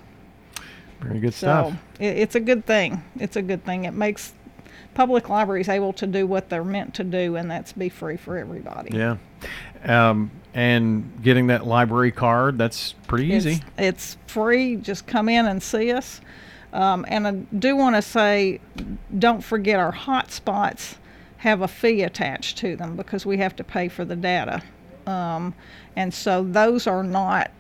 [1.00, 1.74] Very good so stuff.
[2.00, 3.02] It, it's a good thing.
[3.18, 3.84] It's a good thing.
[3.84, 4.32] It makes
[4.94, 8.36] public libraries able to do what they're meant to do, and that's be free for
[8.36, 8.96] everybody.
[8.96, 9.16] Yeah.
[9.84, 13.62] Um, and getting that library card, that's pretty easy.
[13.78, 14.76] It's, it's free.
[14.76, 16.20] Just come in and see us.
[16.72, 18.60] Um, and I do want to say,
[19.18, 20.96] don't forget our hot spots
[21.40, 24.62] have a fee attached to them because we have to pay for the data.
[25.06, 25.54] Um,
[25.96, 27.50] and so those are not,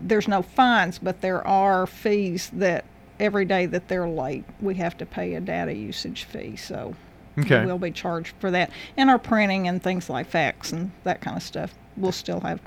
[0.00, 2.86] there's no fines, but there are fees that
[3.20, 6.56] every day that they're late, we have to pay a data usage fee.
[6.56, 6.94] So
[7.38, 7.66] okay.
[7.66, 8.70] we'll be charged for that.
[8.96, 12.60] And our printing and things like fax and that kind of stuff, we'll still have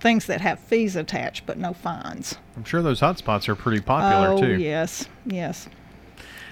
[0.00, 2.34] things that have fees attached, but no fines.
[2.56, 4.58] I'm sure those hotspots are pretty popular oh, too.
[4.58, 5.68] yes, yes.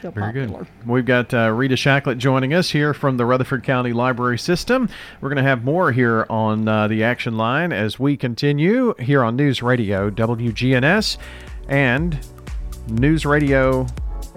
[0.02, 0.58] Very popular.
[0.60, 0.68] good.
[0.86, 4.88] We've got uh, Rita Shacklett joining us here from the Rutherford County Library System.
[5.20, 9.22] We're going to have more here on uh, the action line as we continue here
[9.22, 11.18] on News Radio WGNS
[11.68, 12.18] and
[12.88, 13.86] News Radio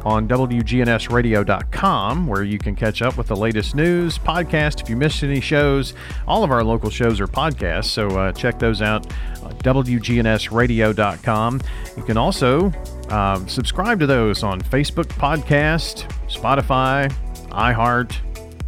[0.06, 4.82] on WGNSradio.com, where you can catch up with the latest news, podcast.
[4.82, 5.94] If you missed any shows,
[6.28, 9.06] all of our local shows are podcasts, so uh, check those out.
[9.44, 11.62] Uh, WGNSradio.com.
[11.98, 12.72] You can also
[13.10, 17.12] um, subscribe to those on Facebook Podcast, Spotify,
[17.50, 18.16] iHeart,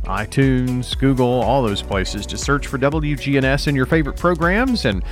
[0.03, 2.25] iTunes, Google, all those places.
[2.25, 5.03] Just search for WGNS in your favorite programs and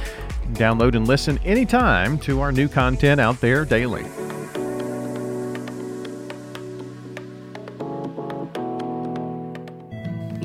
[0.52, 4.06] Download and listen anytime to our new content out there daily.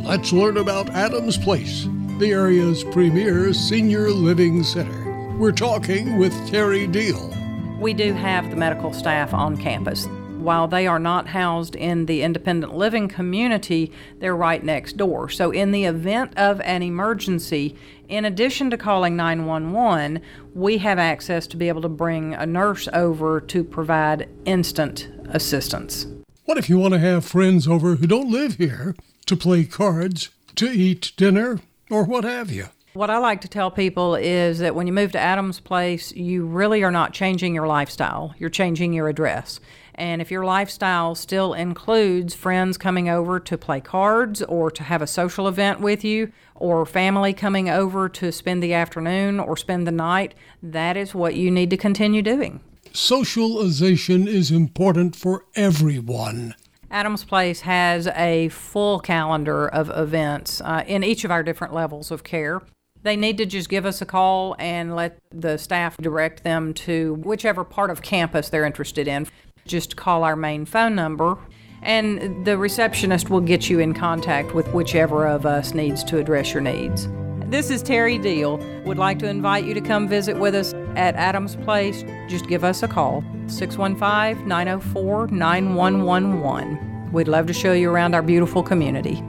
[0.08, 5.36] Let's learn about Adams Place, the area's premier senior living center.
[5.36, 7.30] We're talking with Terry Deal.
[7.78, 10.06] We do have the medical staff on campus.
[10.38, 15.28] While they are not housed in the independent living community, they're right next door.
[15.28, 17.76] So, in the event of an emergency,
[18.08, 20.22] in addition to calling 911,
[20.54, 26.06] we have access to be able to bring a nurse over to provide instant assistance.
[26.46, 28.94] What if you want to have friends over who don't live here
[29.28, 31.60] to play cards, to eat dinner,
[31.90, 32.68] or what have you?
[32.94, 36.44] What I like to tell people is that when you move to Adams Place, you
[36.46, 39.60] really are not changing your lifestyle, you're changing your address.
[39.94, 45.02] And if your lifestyle still includes friends coming over to play cards or to have
[45.02, 49.86] a social event with you, or family coming over to spend the afternoon or spend
[49.86, 52.60] the night, that is what you need to continue doing.
[52.92, 56.54] Socialization is important for everyone.
[56.90, 62.10] Adams Place has a full calendar of events uh, in each of our different levels
[62.10, 62.62] of care.
[63.02, 67.14] They need to just give us a call and let the staff direct them to
[67.24, 69.26] whichever part of campus they're interested in.
[69.66, 71.36] Just call our main phone number,
[71.82, 76.52] and the receptionist will get you in contact with whichever of us needs to address
[76.54, 77.06] your needs.
[77.50, 78.58] This is Terry Deal.
[78.84, 82.04] Would like to invite you to come visit with us at Adams Place.
[82.28, 87.10] Just give us a call 615 904 9111.
[87.10, 89.22] We'd love to show you around our beautiful community.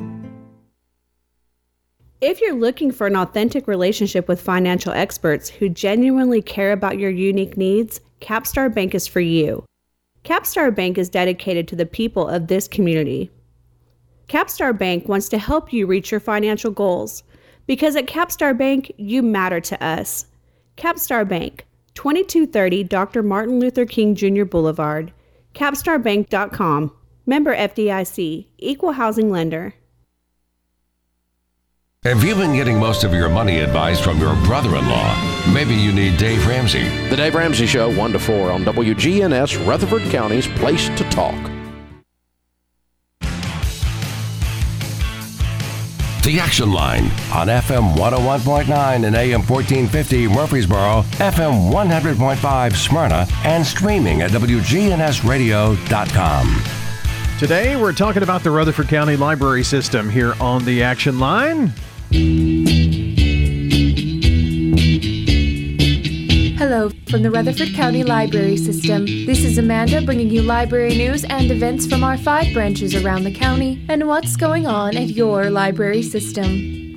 [2.19, 7.11] If you're looking for an authentic relationship with financial experts who genuinely care about your
[7.11, 9.63] unique needs, Capstar Bank is for you.
[10.25, 13.31] Capstar Bank is dedicated to the people of this community.
[14.27, 17.23] Capstar Bank wants to help you reach your financial goals
[17.69, 20.25] because at Capstar Bank, you matter to us.
[20.75, 23.21] Capstar Bank, 2230 Dr.
[23.21, 24.43] Martin Luther King Jr.
[24.43, 25.13] Boulevard,
[25.53, 26.91] capstarbank.com.
[27.27, 29.75] Member FDIC, Equal Housing Lender.
[32.01, 35.43] Have you been getting most of your money advice from your brother in law?
[35.53, 36.89] Maybe you need Dave Ramsey.
[37.09, 41.58] The Dave Ramsey Show, 1 to 4 on WGNS, Rutherford County's Place to Talk.
[46.29, 54.21] The Action Line on FM 101.9 and AM 1450 Murfreesboro, FM 100.5 Smyrna, and streaming
[54.21, 56.63] at WGNSradio.com.
[57.39, 61.73] Today, we're talking about the Rutherford County Library System here on the Action Line.
[66.79, 69.05] From the Rutherford County Library System.
[69.05, 73.33] This is Amanda bringing you library news and events from our five branches around the
[73.33, 76.95] county and what's going on at your library system.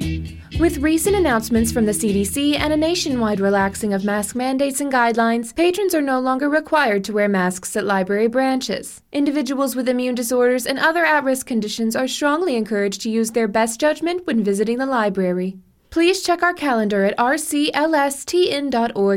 [0.60, 5.52] With recent announcements from the CDC and a nationwide relaxing of mask mandates and guidelines,
[5.52, 9.02] patrons are no longer required to wear masks at library branches.
[9.10, 13.48] Individuals with immune disorders and other at risk conditions are strongly encouraged to use their
[13.48, 15.58] best judgment when visiting the library.
[15.92, 17.72] Please check our calendar at rclstn.org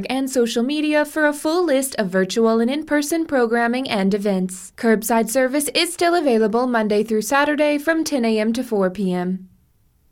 [0.09, 4.73] and social media for a full list of virtual and in person programming and events.
[4.75, 8.51] Curbside service is still available Monday through Saturday from 10 a.m.
[8.51, 9.47] to 4 p.m.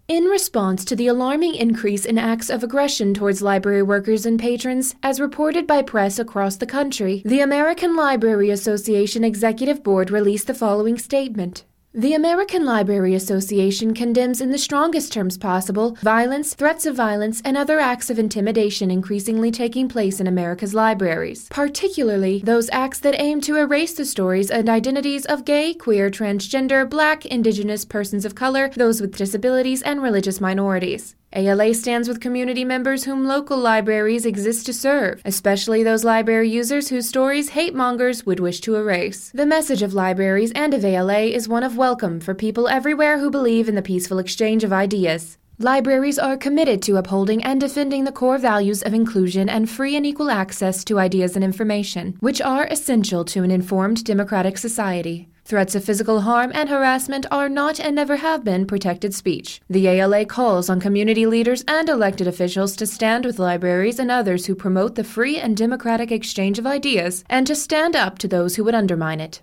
[0.08, 4.96] In response to the alarming increase in acts of aggression towards library workers and patrons,
[5.04, 10.54] as reported by press across the country, the American Library Association Executive Board released the
[10.54, 11.66] following statement.
[11.96, 17.56] The American Library Association condemns in the strongest terms possible violence, threats of violence, and
[17.56, 23.42] other acts of intimidation increasingly taking place in America's libraries, particularly those acts that aim
[23.42, 28.70] to erase the stories and identities of gay, queer, transgender, black, indigenous, persons of color,
[28.70, 31.16] those with disabilities, and religious minorities.
[31.36, 36.90] ALA stands with community members whom local libraries exist to serve, especially those library users
[36.90, 39.32] whose stories hate mongers would wish to erase.
[39.34, 43.32] The message of libraries and of ALA is one of welcome for people everywhere who
[43.32, 45.40] believe in the peaceful exchange of ideas.
[45.60, 50.06] Libraries are committed to upholding and defending the core values of inclusion and free and
[50.06, 55.30] equal access to ideas and information, which are essential to an informed democratic society.
[55.46, 59.60] Threats of physical harm and harassment are not and never have been protected speech.
[59.70, 64.46] The ALA calls on community leaders and elected officials to stand with libraries and others
[64.46, 68.56] who promote the free and democratic exchange of ideas and to stand up to those
[68.56, 69.42] who would undermine it.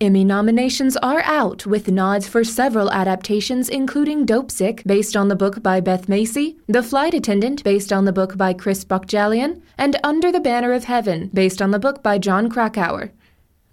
[0.00, 5.62] Emmy nominations are out, with nods for several adaptations, including Dopesick, based on the book
[5.62, 10.30] by Beth Macy, The Flight Attendant, based on the book by Chris Bohjalian, and Under
[10.30, 13.12] the Banner of Heaven, based on the book by Jon Krakauer.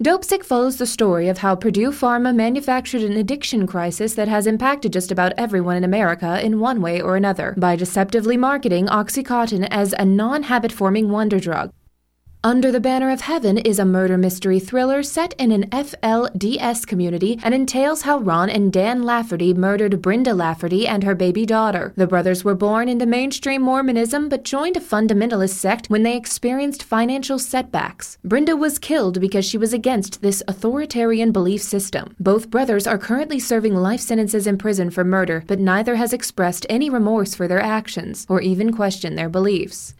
[0.01, 4.91] Dopesick follows the story of how Purdue Pharma manufactured an addiction crisis that has impacted
[4.91, 9.93] just about everyone in America in one way or another by deceptively marketing Oxycontin as
[9.99, 11.71] a non habit forming wonder drug.
[12.45, 17.39] Under the Banner of Heaven is a murder mystery thriller set in an FLDS community
[17.41, 21.93] and entails how Ron and Dan Lafferty murdered Brenda Lafferty and her baby daughter.
[21.95, 26.83] The brothers were born into mainstream Mormonism but joined a fundamentalist sect when they experienced
[26.83, 28.17] financial setbacks.
[28.25, 32.13] Brenda was killed because she was against this authoritarian belief system.
[32.19, 36.65] Both brothers are currently serving life sentences in prison for murder, but neither has expressed
[36.69, 39.95] any remorse for their actions or even questioned their beliefs.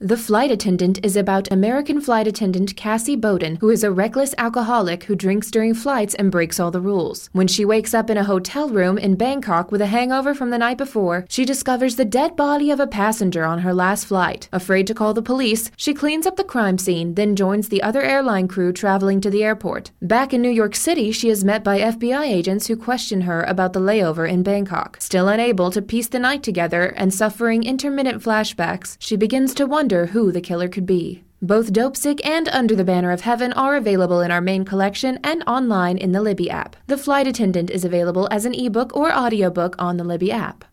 [0.00, 5.02] The Flight Attendant is about American flight attendant Cassie Bowden, who is a reckless alcoholic
[5.02, 7.28] who drinks during flights and breaks all the rules.
[7.32, 10.58] When she wakes up in a hotel room in Bangkok with a hangover from the
[10.58, 14.48] night before, she discovers the dead body of a passenger on her last flight.
[14.52, 18.02] Afraid to call the police, she cleans up the crime scene, then joins the other
[18.02, 19.90] airline crew traveling to the airport.
[20.00, 23.72] Back in New York City, she is met by FBI agents who question her about
[23.72, 24.98] the layover in Bangkok.
[25.00, 29.87] Still unable to piece the night together and suffering intermittent flashbacks, she begins to wonder
[29.88, 31.24] who the killer could be.
[31.40, 35.44] Both Dopesick and Under the Banner of Heaven are available in our main collection and
[35.46, 36.76] online in the Libby app.
[36.88, 40.64] The Flight Attendant is available as an ebook or audiobook on the Libby app.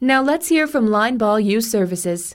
[0.00, 2.34] Now let's hear from Linebaugh Youth Services.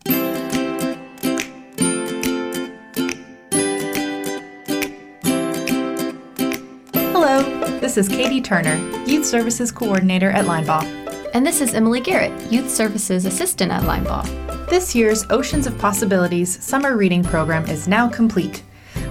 [7.11, 7.43] Hello,
[7.79, 11.06] this is Katie Turner, Youth Services Coordinator at Linebaugh.
[11.33, 14.69] And this is Emily Garrett, Youth Services Assistant at Linebaugh.
[14.69, 18.63] This year's Oceans of Possibilities summer reading program is now complete.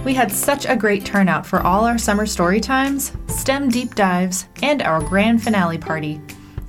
[0.03, 4.47] We had such a great turnout for all our summer story times, STEM deep dives,
[4.63, 6.19] and our grand finale party.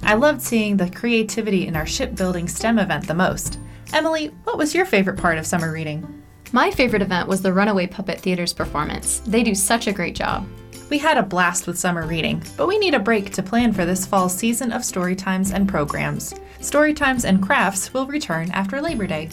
[0.02, 3.58] I loved seeing the creativity in our shipbuilding STEM event the most.
[3.92, 6.22] Emily, what was your favorite part of summer reading?
[6.52, 9.20] My favorite event was the Runaway Puppet Theater's performance.
[9.20, 10.46] They do such a great job.
[10.90, 13.84] We had a blast with summer reading, but we need a break to plan for
[13.84, 16.34] this fall season of story times and programs.
[16.60, 19.28] Story times and crafts will return after Labor Day.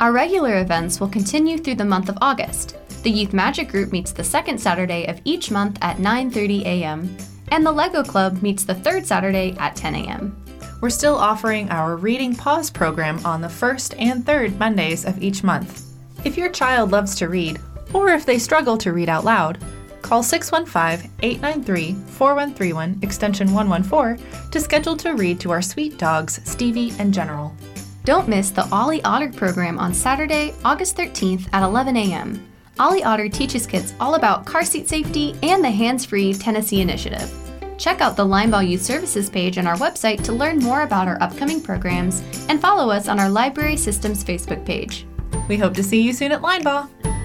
[0.00, 2.76] Our regular events will continue through the month of August.
[3.02, 7.14] The Youth Magic Group meets the second Saturday of each month at 9:30 a.m.,
[7.48, 10.34] and the Lego Club meets the third Saturday at 10 a.m.
[10.80, 15.44] We're still offering our Reading Paws program on the first and third Mondays of each
[15.44, 15.84] month.
[16.24, 17.60] If your child loves to read,
[17.92, 19.58] or if they struggle to read out loud,
[20.04, 26.92] call 615 893 4131 extension 114 to schedule to read to our sweet dogs, Stevie
[26.98, 27.56] and General.
[28.04, 32.46] Don't miss the Ollie Otter program on Saturday, August 13th at 11 a.m.
[32.78, 37.32] Ollie Otter teaches kids all about car seat safety and the hands free Tennessee initiative.
[37.78, 41.20] Check out the Linebaugh Youth Services page on our website to learn more about our
[41.22, 45.06] upcoming programs and follow us on our Library Systems Facebook page.
[45.48, 47.23] We hope to see you soon at Linebaugh.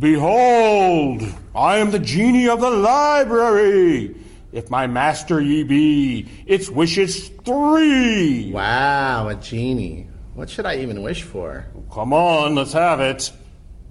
[0.00, 1.22] Behold,
[1.54, 4.16] I am the genie of the library.
[4.50, 8.50] If my master ye be, its wishes three.
[8.50, 10.08] Wow, a genie.
[10.32, 11.66] What should I even wish for?
[11.92, 13.30] Come on, let's have it.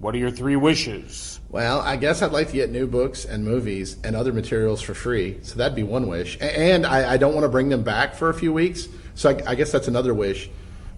[0.00, 1.38] What are your three wishes?
[1.48, 4.94] Well, I guess I'd like to get new books and movies and other materials for
[4.94, 5.38] free.
[5.42, 6.36] So that'd be one wish.
[6.40, 8.88] And I, I don't want to bring them back for a few weeks.
[9.14, 10.50] So I, I guess that's another wish.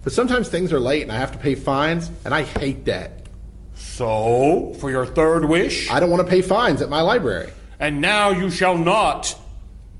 [0.03, 3.22] But sometimes things are late and I have to pay fines, and I hate that.
[3.83, 5.91] So, for your third wish?
[5.91, 7.51] I don't want to pay fines at my library.
[7.79, 9.39] And now you shall not.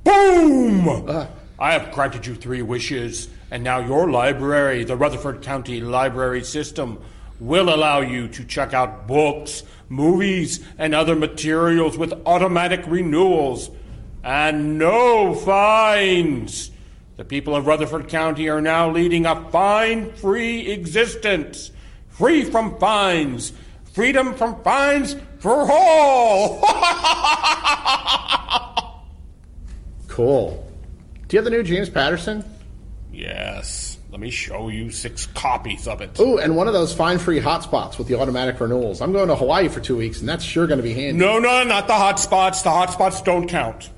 [0.03, 1.07] Boom!
[1.07, 1.27] Uh,
[1.59, 6.99] I have granted you three wishes, and now your library, the Rutherford County Library System,
[7.39, 13.69] will allow you to check out books, movies, and other materials with automatic renewals
[14.23, 16.71] and no fines.
[17.17, 21.69] The people of Rutherford County are now leading a fine free existence,
[22.09, 23.53] free from fines
[23.93, 26.61] freedom from fines for all.
[30.07, 30.67] cool.
[31.27, 32.43] Do you have the new James Patterson?
[33.11, 33.97] Yes.
[34.11, 36.19] Let me show you six copies of it.
[36.19, 39.01] Ooh, and one of those fine free hotspots with the automatic renewals.
[39.01, 41.13] I'm going to Hawaii for two weeks, and that's sure going to be handy.
[41.13, 42.63] No, no, not the hotspots.
[42.63, 43.89] The hotspots don't count.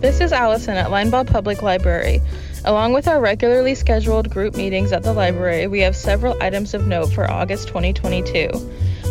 [0.00, 2.20] This is Allison at Linebaugh Public Library.
[2.68, 6.86] Along with our regularly scheduled group meetings at the library, we have several items of
[6.86, 8.50] note for August 2022.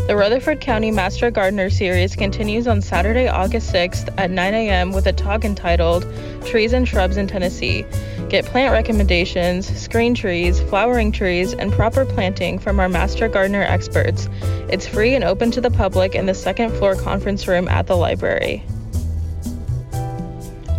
[0.06, 4.92] The Rutherford County Master Gardener Series continues on Saturday, August 6th at 9 a.m.
[4.92, 6.06] with a talk entitled
[6.46, 7.84] Trees and Shrubs in Tennessee.
[8.30, 14.30] Get plant recommendations, screen trees, flowering trees, and proper planting from our Master Gardener experts.
[14.70, 17.98] It's free and open to the public in the second floor conference room at the
[17.98, 18.64] library.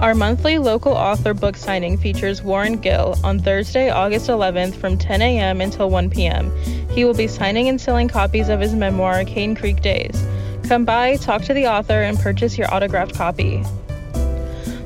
[0.00, 5.20] Our monthly local author book signing features Warren Gill on Thursday, August 11th from 10
[5.20, 5.60] a.m.
[5.60, 6.56] until 1 p.m.
[6.90, 10.24] He will be signing and selling copies of his memoir, Cane Creek Days.
[10.68, 13.58] Come by, talk to the author, and purchase your autographed copy.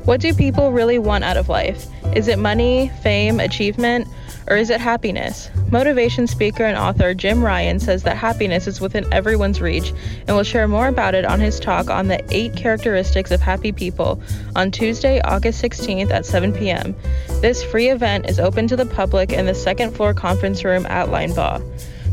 [0.05, 1.85] What do people really want out of life?
[2.15, 4.07] Is it money, fame, achievement,
[4.47, 5.49] or is it happiness?
[5.71, 9.93] Motivation speaker and author Jim Ryan says that happiness is within everyone's reach
[10.27, 13.71] and will share more about it on his talk on the eight characteristics of happy
[13.71, 14.21] people
[14.55, 16.95] on Tuesday, August 16th at 7 p.m.
[17.41, 21.09] This free event is open to the public in the second floor conference room at
[21.09, 21.61] Linebaugh.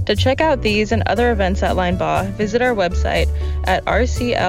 [0.06, 3.28] To check out these and other events at Linebaugh, visit our website
[3.64, 4.40] at rclstn.org.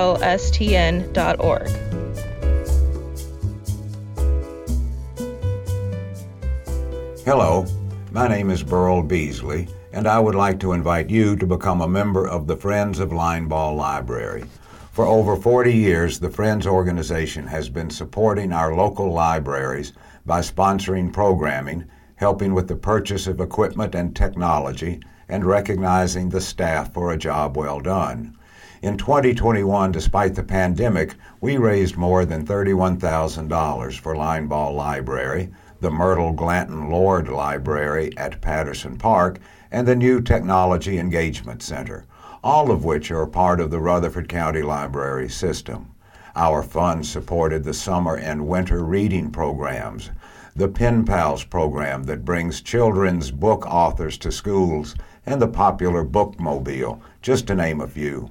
[7.24, 7.68] Hello,
[8.12, 11.88] my name is Burl Beasley, and I would like to invite you to become a
[11.88, 14.46] member of the Friends of Linebaugh Library.
[14.92, 19.94] For over 40 years, the Friends organization has been supporting our local libraries
[20.26, 25.00] by sponsoring programming, helping with the purchase of equipment and technology,
[25.30, 28.36] and recognizing the staff for a job well done.
[28.82, 35.52] In 2021, despite the pandemic, we raised more than $31,000 for Linebaugh Library,
[35.82, 39.40] the Myrtle Glanton Lord Library at Patterson Park,
[39.72, 42.06] and the new Technology Engagement Center,
[42.44, 45.88] all of which are part of the Rutherford County Library system.
[46.36, 50.12] Our funds supported the summer and winter reading programs,
[50.56, 54.94] the Pen Pals program that brings children's book authors to schools,
[55.26, 58.30] and the popular Bookmobile, just to name a few.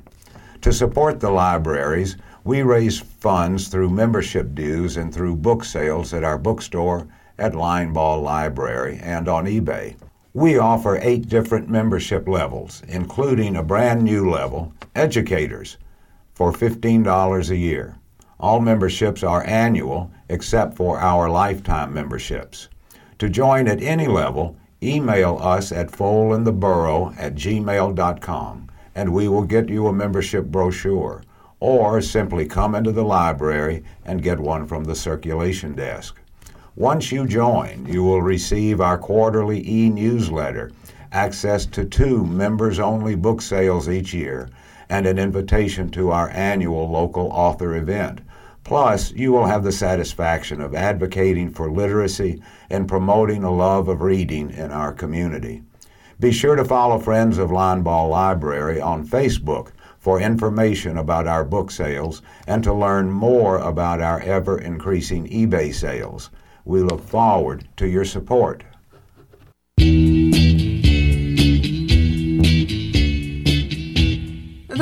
[0.60, 6.22] To support the libraries, we raise funds through membership dues and through book sales at
[6.22, 7.08] our bookstore
[7.40, 9.96] at Linebaugh Library and on eBay.
[10.34, 15.76] We offer eight different membership levels, including a brand new level, Educators,
[16.34, 17.96] for $15 a year.
[18.38, 22.68] All memberships are annual except for our lifetime memberships.
[23.18, 29.68] To join at any level, email us at foalandtheborough at gmail.com and we will get
[29.68, 31.22] you a membership brochure,
[31.60, 36.20] or simply come into the library and get one from the circulation desk.
[36.76, 40.70] Once you join, you will receive our quarterly e newsletter,
[41.10, 44.48] access to two members only book sales each year,
[44.88, 48.20] and an invitation to our annual local author event.
[48.62, 52.40] Plus, you will have the satisfaction of advocating for literacy
[52.70, 55.62] and promoting a love of reading in our community.
[56.20, 61.72] Be sure to follow Friends of Linebaugh Library on Facebook for information about our book
[61.72, 66.30] sales and to learn more about our ever increasing eBay sales.
[66.70, 68.62] We look forward to your support.
[69.76, 70.46] The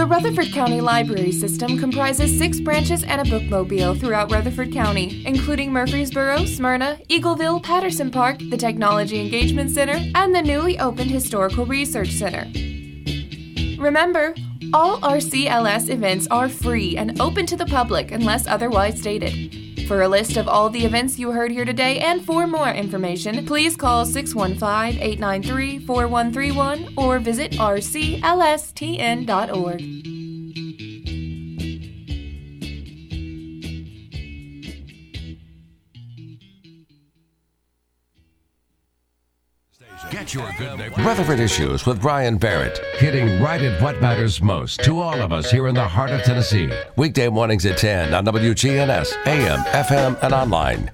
[0.07, 6.45] Rutherford County Library System comprises six branches and a bookmobile throughout Rutherford County, including Murfreesboro,
[6.45, 12.45] Smyrna, Eagleville, Patterson Park, the Technology Engagement Center, and the newly opened Historical Research Center.
[13.82, 14.34] Remember,
[14.74, 19.68] all RCLS events are free and open to the public unless otherwise stated.
[19.89, 23.47] For a list of all the events you heard here today and for more information,
[23.47, 28.18] please call 615 893 4131 or visit rclstn.org.
[40.29, 41.03] Get your good neighbor.
[41.03, 45.51] Rutherford Issues with Brian Barrett, hitting right at what matters most to all of us
[45.51, 46.70] here in the heart of Tennessee.
[46.97, 50.91] Weekday mornings at 10 on WGNS, AM, FM, and online.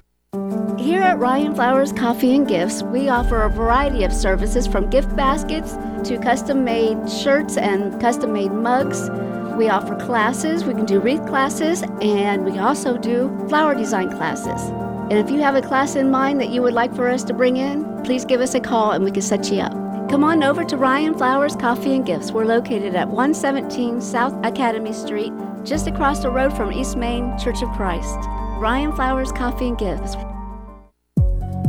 [0.78, 5.16] Here at Ryan Flowers Coffee and Gifts, we offer a variety of services from gift
[5.16, 5.72] baskets
[6.08, 9.10] to custom made shirts and custom made mugs.
[9.56, 14.83] We offer classes, we can do wreath classes, and we also do flower design classes.
[15.10, 17.34] And if you have a class in mind that you would like for us to
[17.34, 19.72] bring in, please give us a call and we can set you up.
[20.08, 22.32] Come on over to Ryan Flowers Coffee and Gifts.
[22.32, 25.32] We're located at 117 South Academy Street,
[25.62, 28.18] just across the road from East Main Church of Christ.
[28.58, 30.16] Ryan Flowers Coffee and Gifts.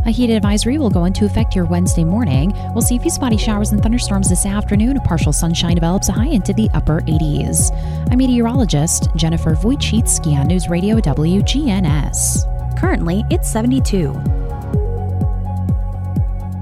[0.06, 2.54] A heat advisory will go into effect here Wednesday morning.
[2.74, 4.98] We'll see a few spotty showers and thunderstorms this afternoon.
[4.98, 7.72] A partial sunshine develops a high into the upper 80s.
[8.12, 12.55] I'm meteorologist Jennifer Wojcicki on News Radio WGNS.
[12.78, 14.14] Currently, it's 72.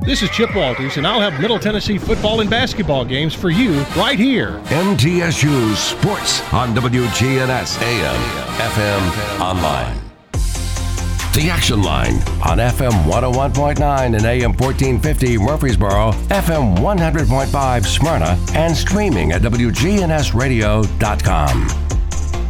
[0.05, 3.79] This is Chip Walters, and I'll have Middle Tennessee football and basketball games for you
[3.95, 4.59] right here.
[4.65, 8.15] MTSU Sports on WGNS AM,
[8.59, 9.97] FM, online.
[11.33, 19.31] The Action Line on FM 101.9 and AM 1450 Murfreesboro, FM 100.5 Smyrna, and streaming
[19.31, 21.82] at WGNSradio.com.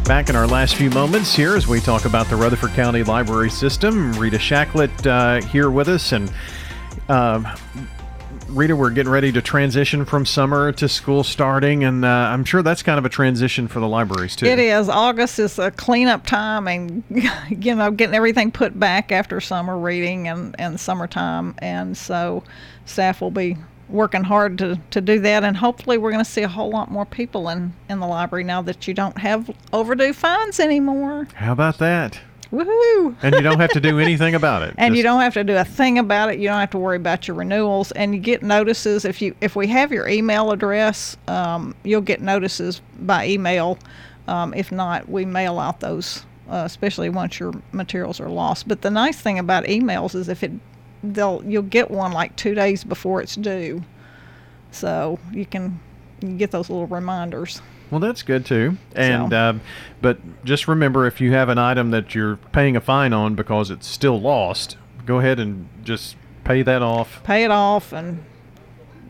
[0.04, 3.48] Back in our last few moments here as we talk about the Rutherford County Library
[3.48, 4.12] System.
[4.12, 6.12] Rita Shacklett uh, here with us.
[6.12, 6.30] And
[7.08, 7.56] uh,
[8.48, 11.84] Rita, we're getting ready to transition from summer to school starting.
[11.84, 14.44] And uh, I'm sure that's kind of a transition for the libraries, too.
[14.44, 14.90] It is.
[14.90, 17.02] August is a cleanup time and,
[17.48, 21.54] you know, getting everything put back after summer reading and, and summertime.
[21.58, 22.44] And so
[22.84, 23.56] staff will be
[23.88, 26.90] working hard to, to do that and hopefully we're going to see a whole lot
[26.90, 31.28] more people in, in the library now that you don't have overdue fines anymore.
[31.34, 32.20] How about that?
[32.54, 33.16] Woohoo!
[33.22, 34.74] And you don't have to do anything about it.
[34.78, 36.38] and Just you don't have to do a thing about it.
[36.38, 39.56] You don't have to worry about your renewals, and you get notices if you if
[39.56, 43.78] we have your email address, um, you'll get notices by email.
[44.28, 48.68] Um, if not, we mail out those, uh, especially once your materials are lost.
[48.68, 50.52] But the nice thing about emails is if it
[51.12, 53.82] they'll you'll get one like two days before it's due,
[54.70, 55.80] so you can
[56.20, 57.60] you get those little reminders.
[57.90, 58.76] Well, that's good too.
[58.96, 59.36] And so.
[59.36, 59.58] uh,
[60.00, 63.70] but just remember, if you have an item that you're paying a fine on because
[63.70, 64.76] it's still lost,
[65.06, 67.22] go ahead and just pay that off.
[67.24, 68.24] Pay it off, and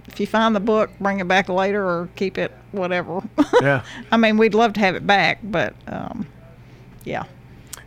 [0.08, 3.22] if you find the book, bring it back later or keep it, whatever.
[3.60, 3.84] Yeah.
[4.12, 6.26] I mean, we'd love to have it back, but um,
[7.04, 7.24] yeah.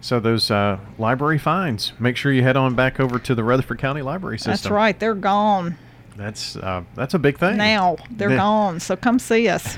[0.02, 3.80] So those uh, library fines, make sure you head on back over to the Rutherford
[3.80, 4.52] County Library System.
[4.52, 5.78] That's right, they're gone.
[6.16, 7.58] That's uh, that's a big thing.
[7.58, 8.38] Now they're yeah.
[8.38, 9.78] gone, so come see us.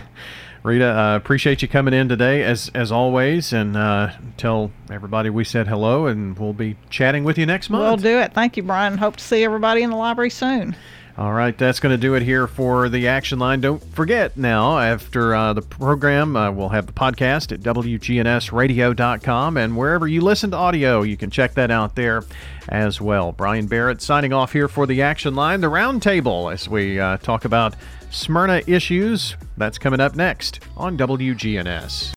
[0.62, 5.44] Rita, uh, appreciate you coming in today as as always, and uh, tell everybody we
[5.44, 8.04] said hello, and we'll be chatting with you next month.
[8.04, 8.34] We'll do it.
[8.34, 8.98] Thank you, Brian.
[8.98, 10.76] Hope to see everybody in the library soon.
[11.20, 13.60] All right, that's going to do it here for the action line.
[13.60, 19.76] Don't forget now, after uh, the program, uh, we'll have the podcast at WGNSradio.com, and
[19.76, 22.24] wherever you listen to audio, you can check that out there
[22.70, 23.34] as well.
[23.34, 27.44] Brian Barrett signing off here for the action line, the roundtable, as we uh, talk
[27.44, 27.76] about
[28.12, 29.36] Smyrna issues.
[29.58, 32.08] That's coming up next on WGNS.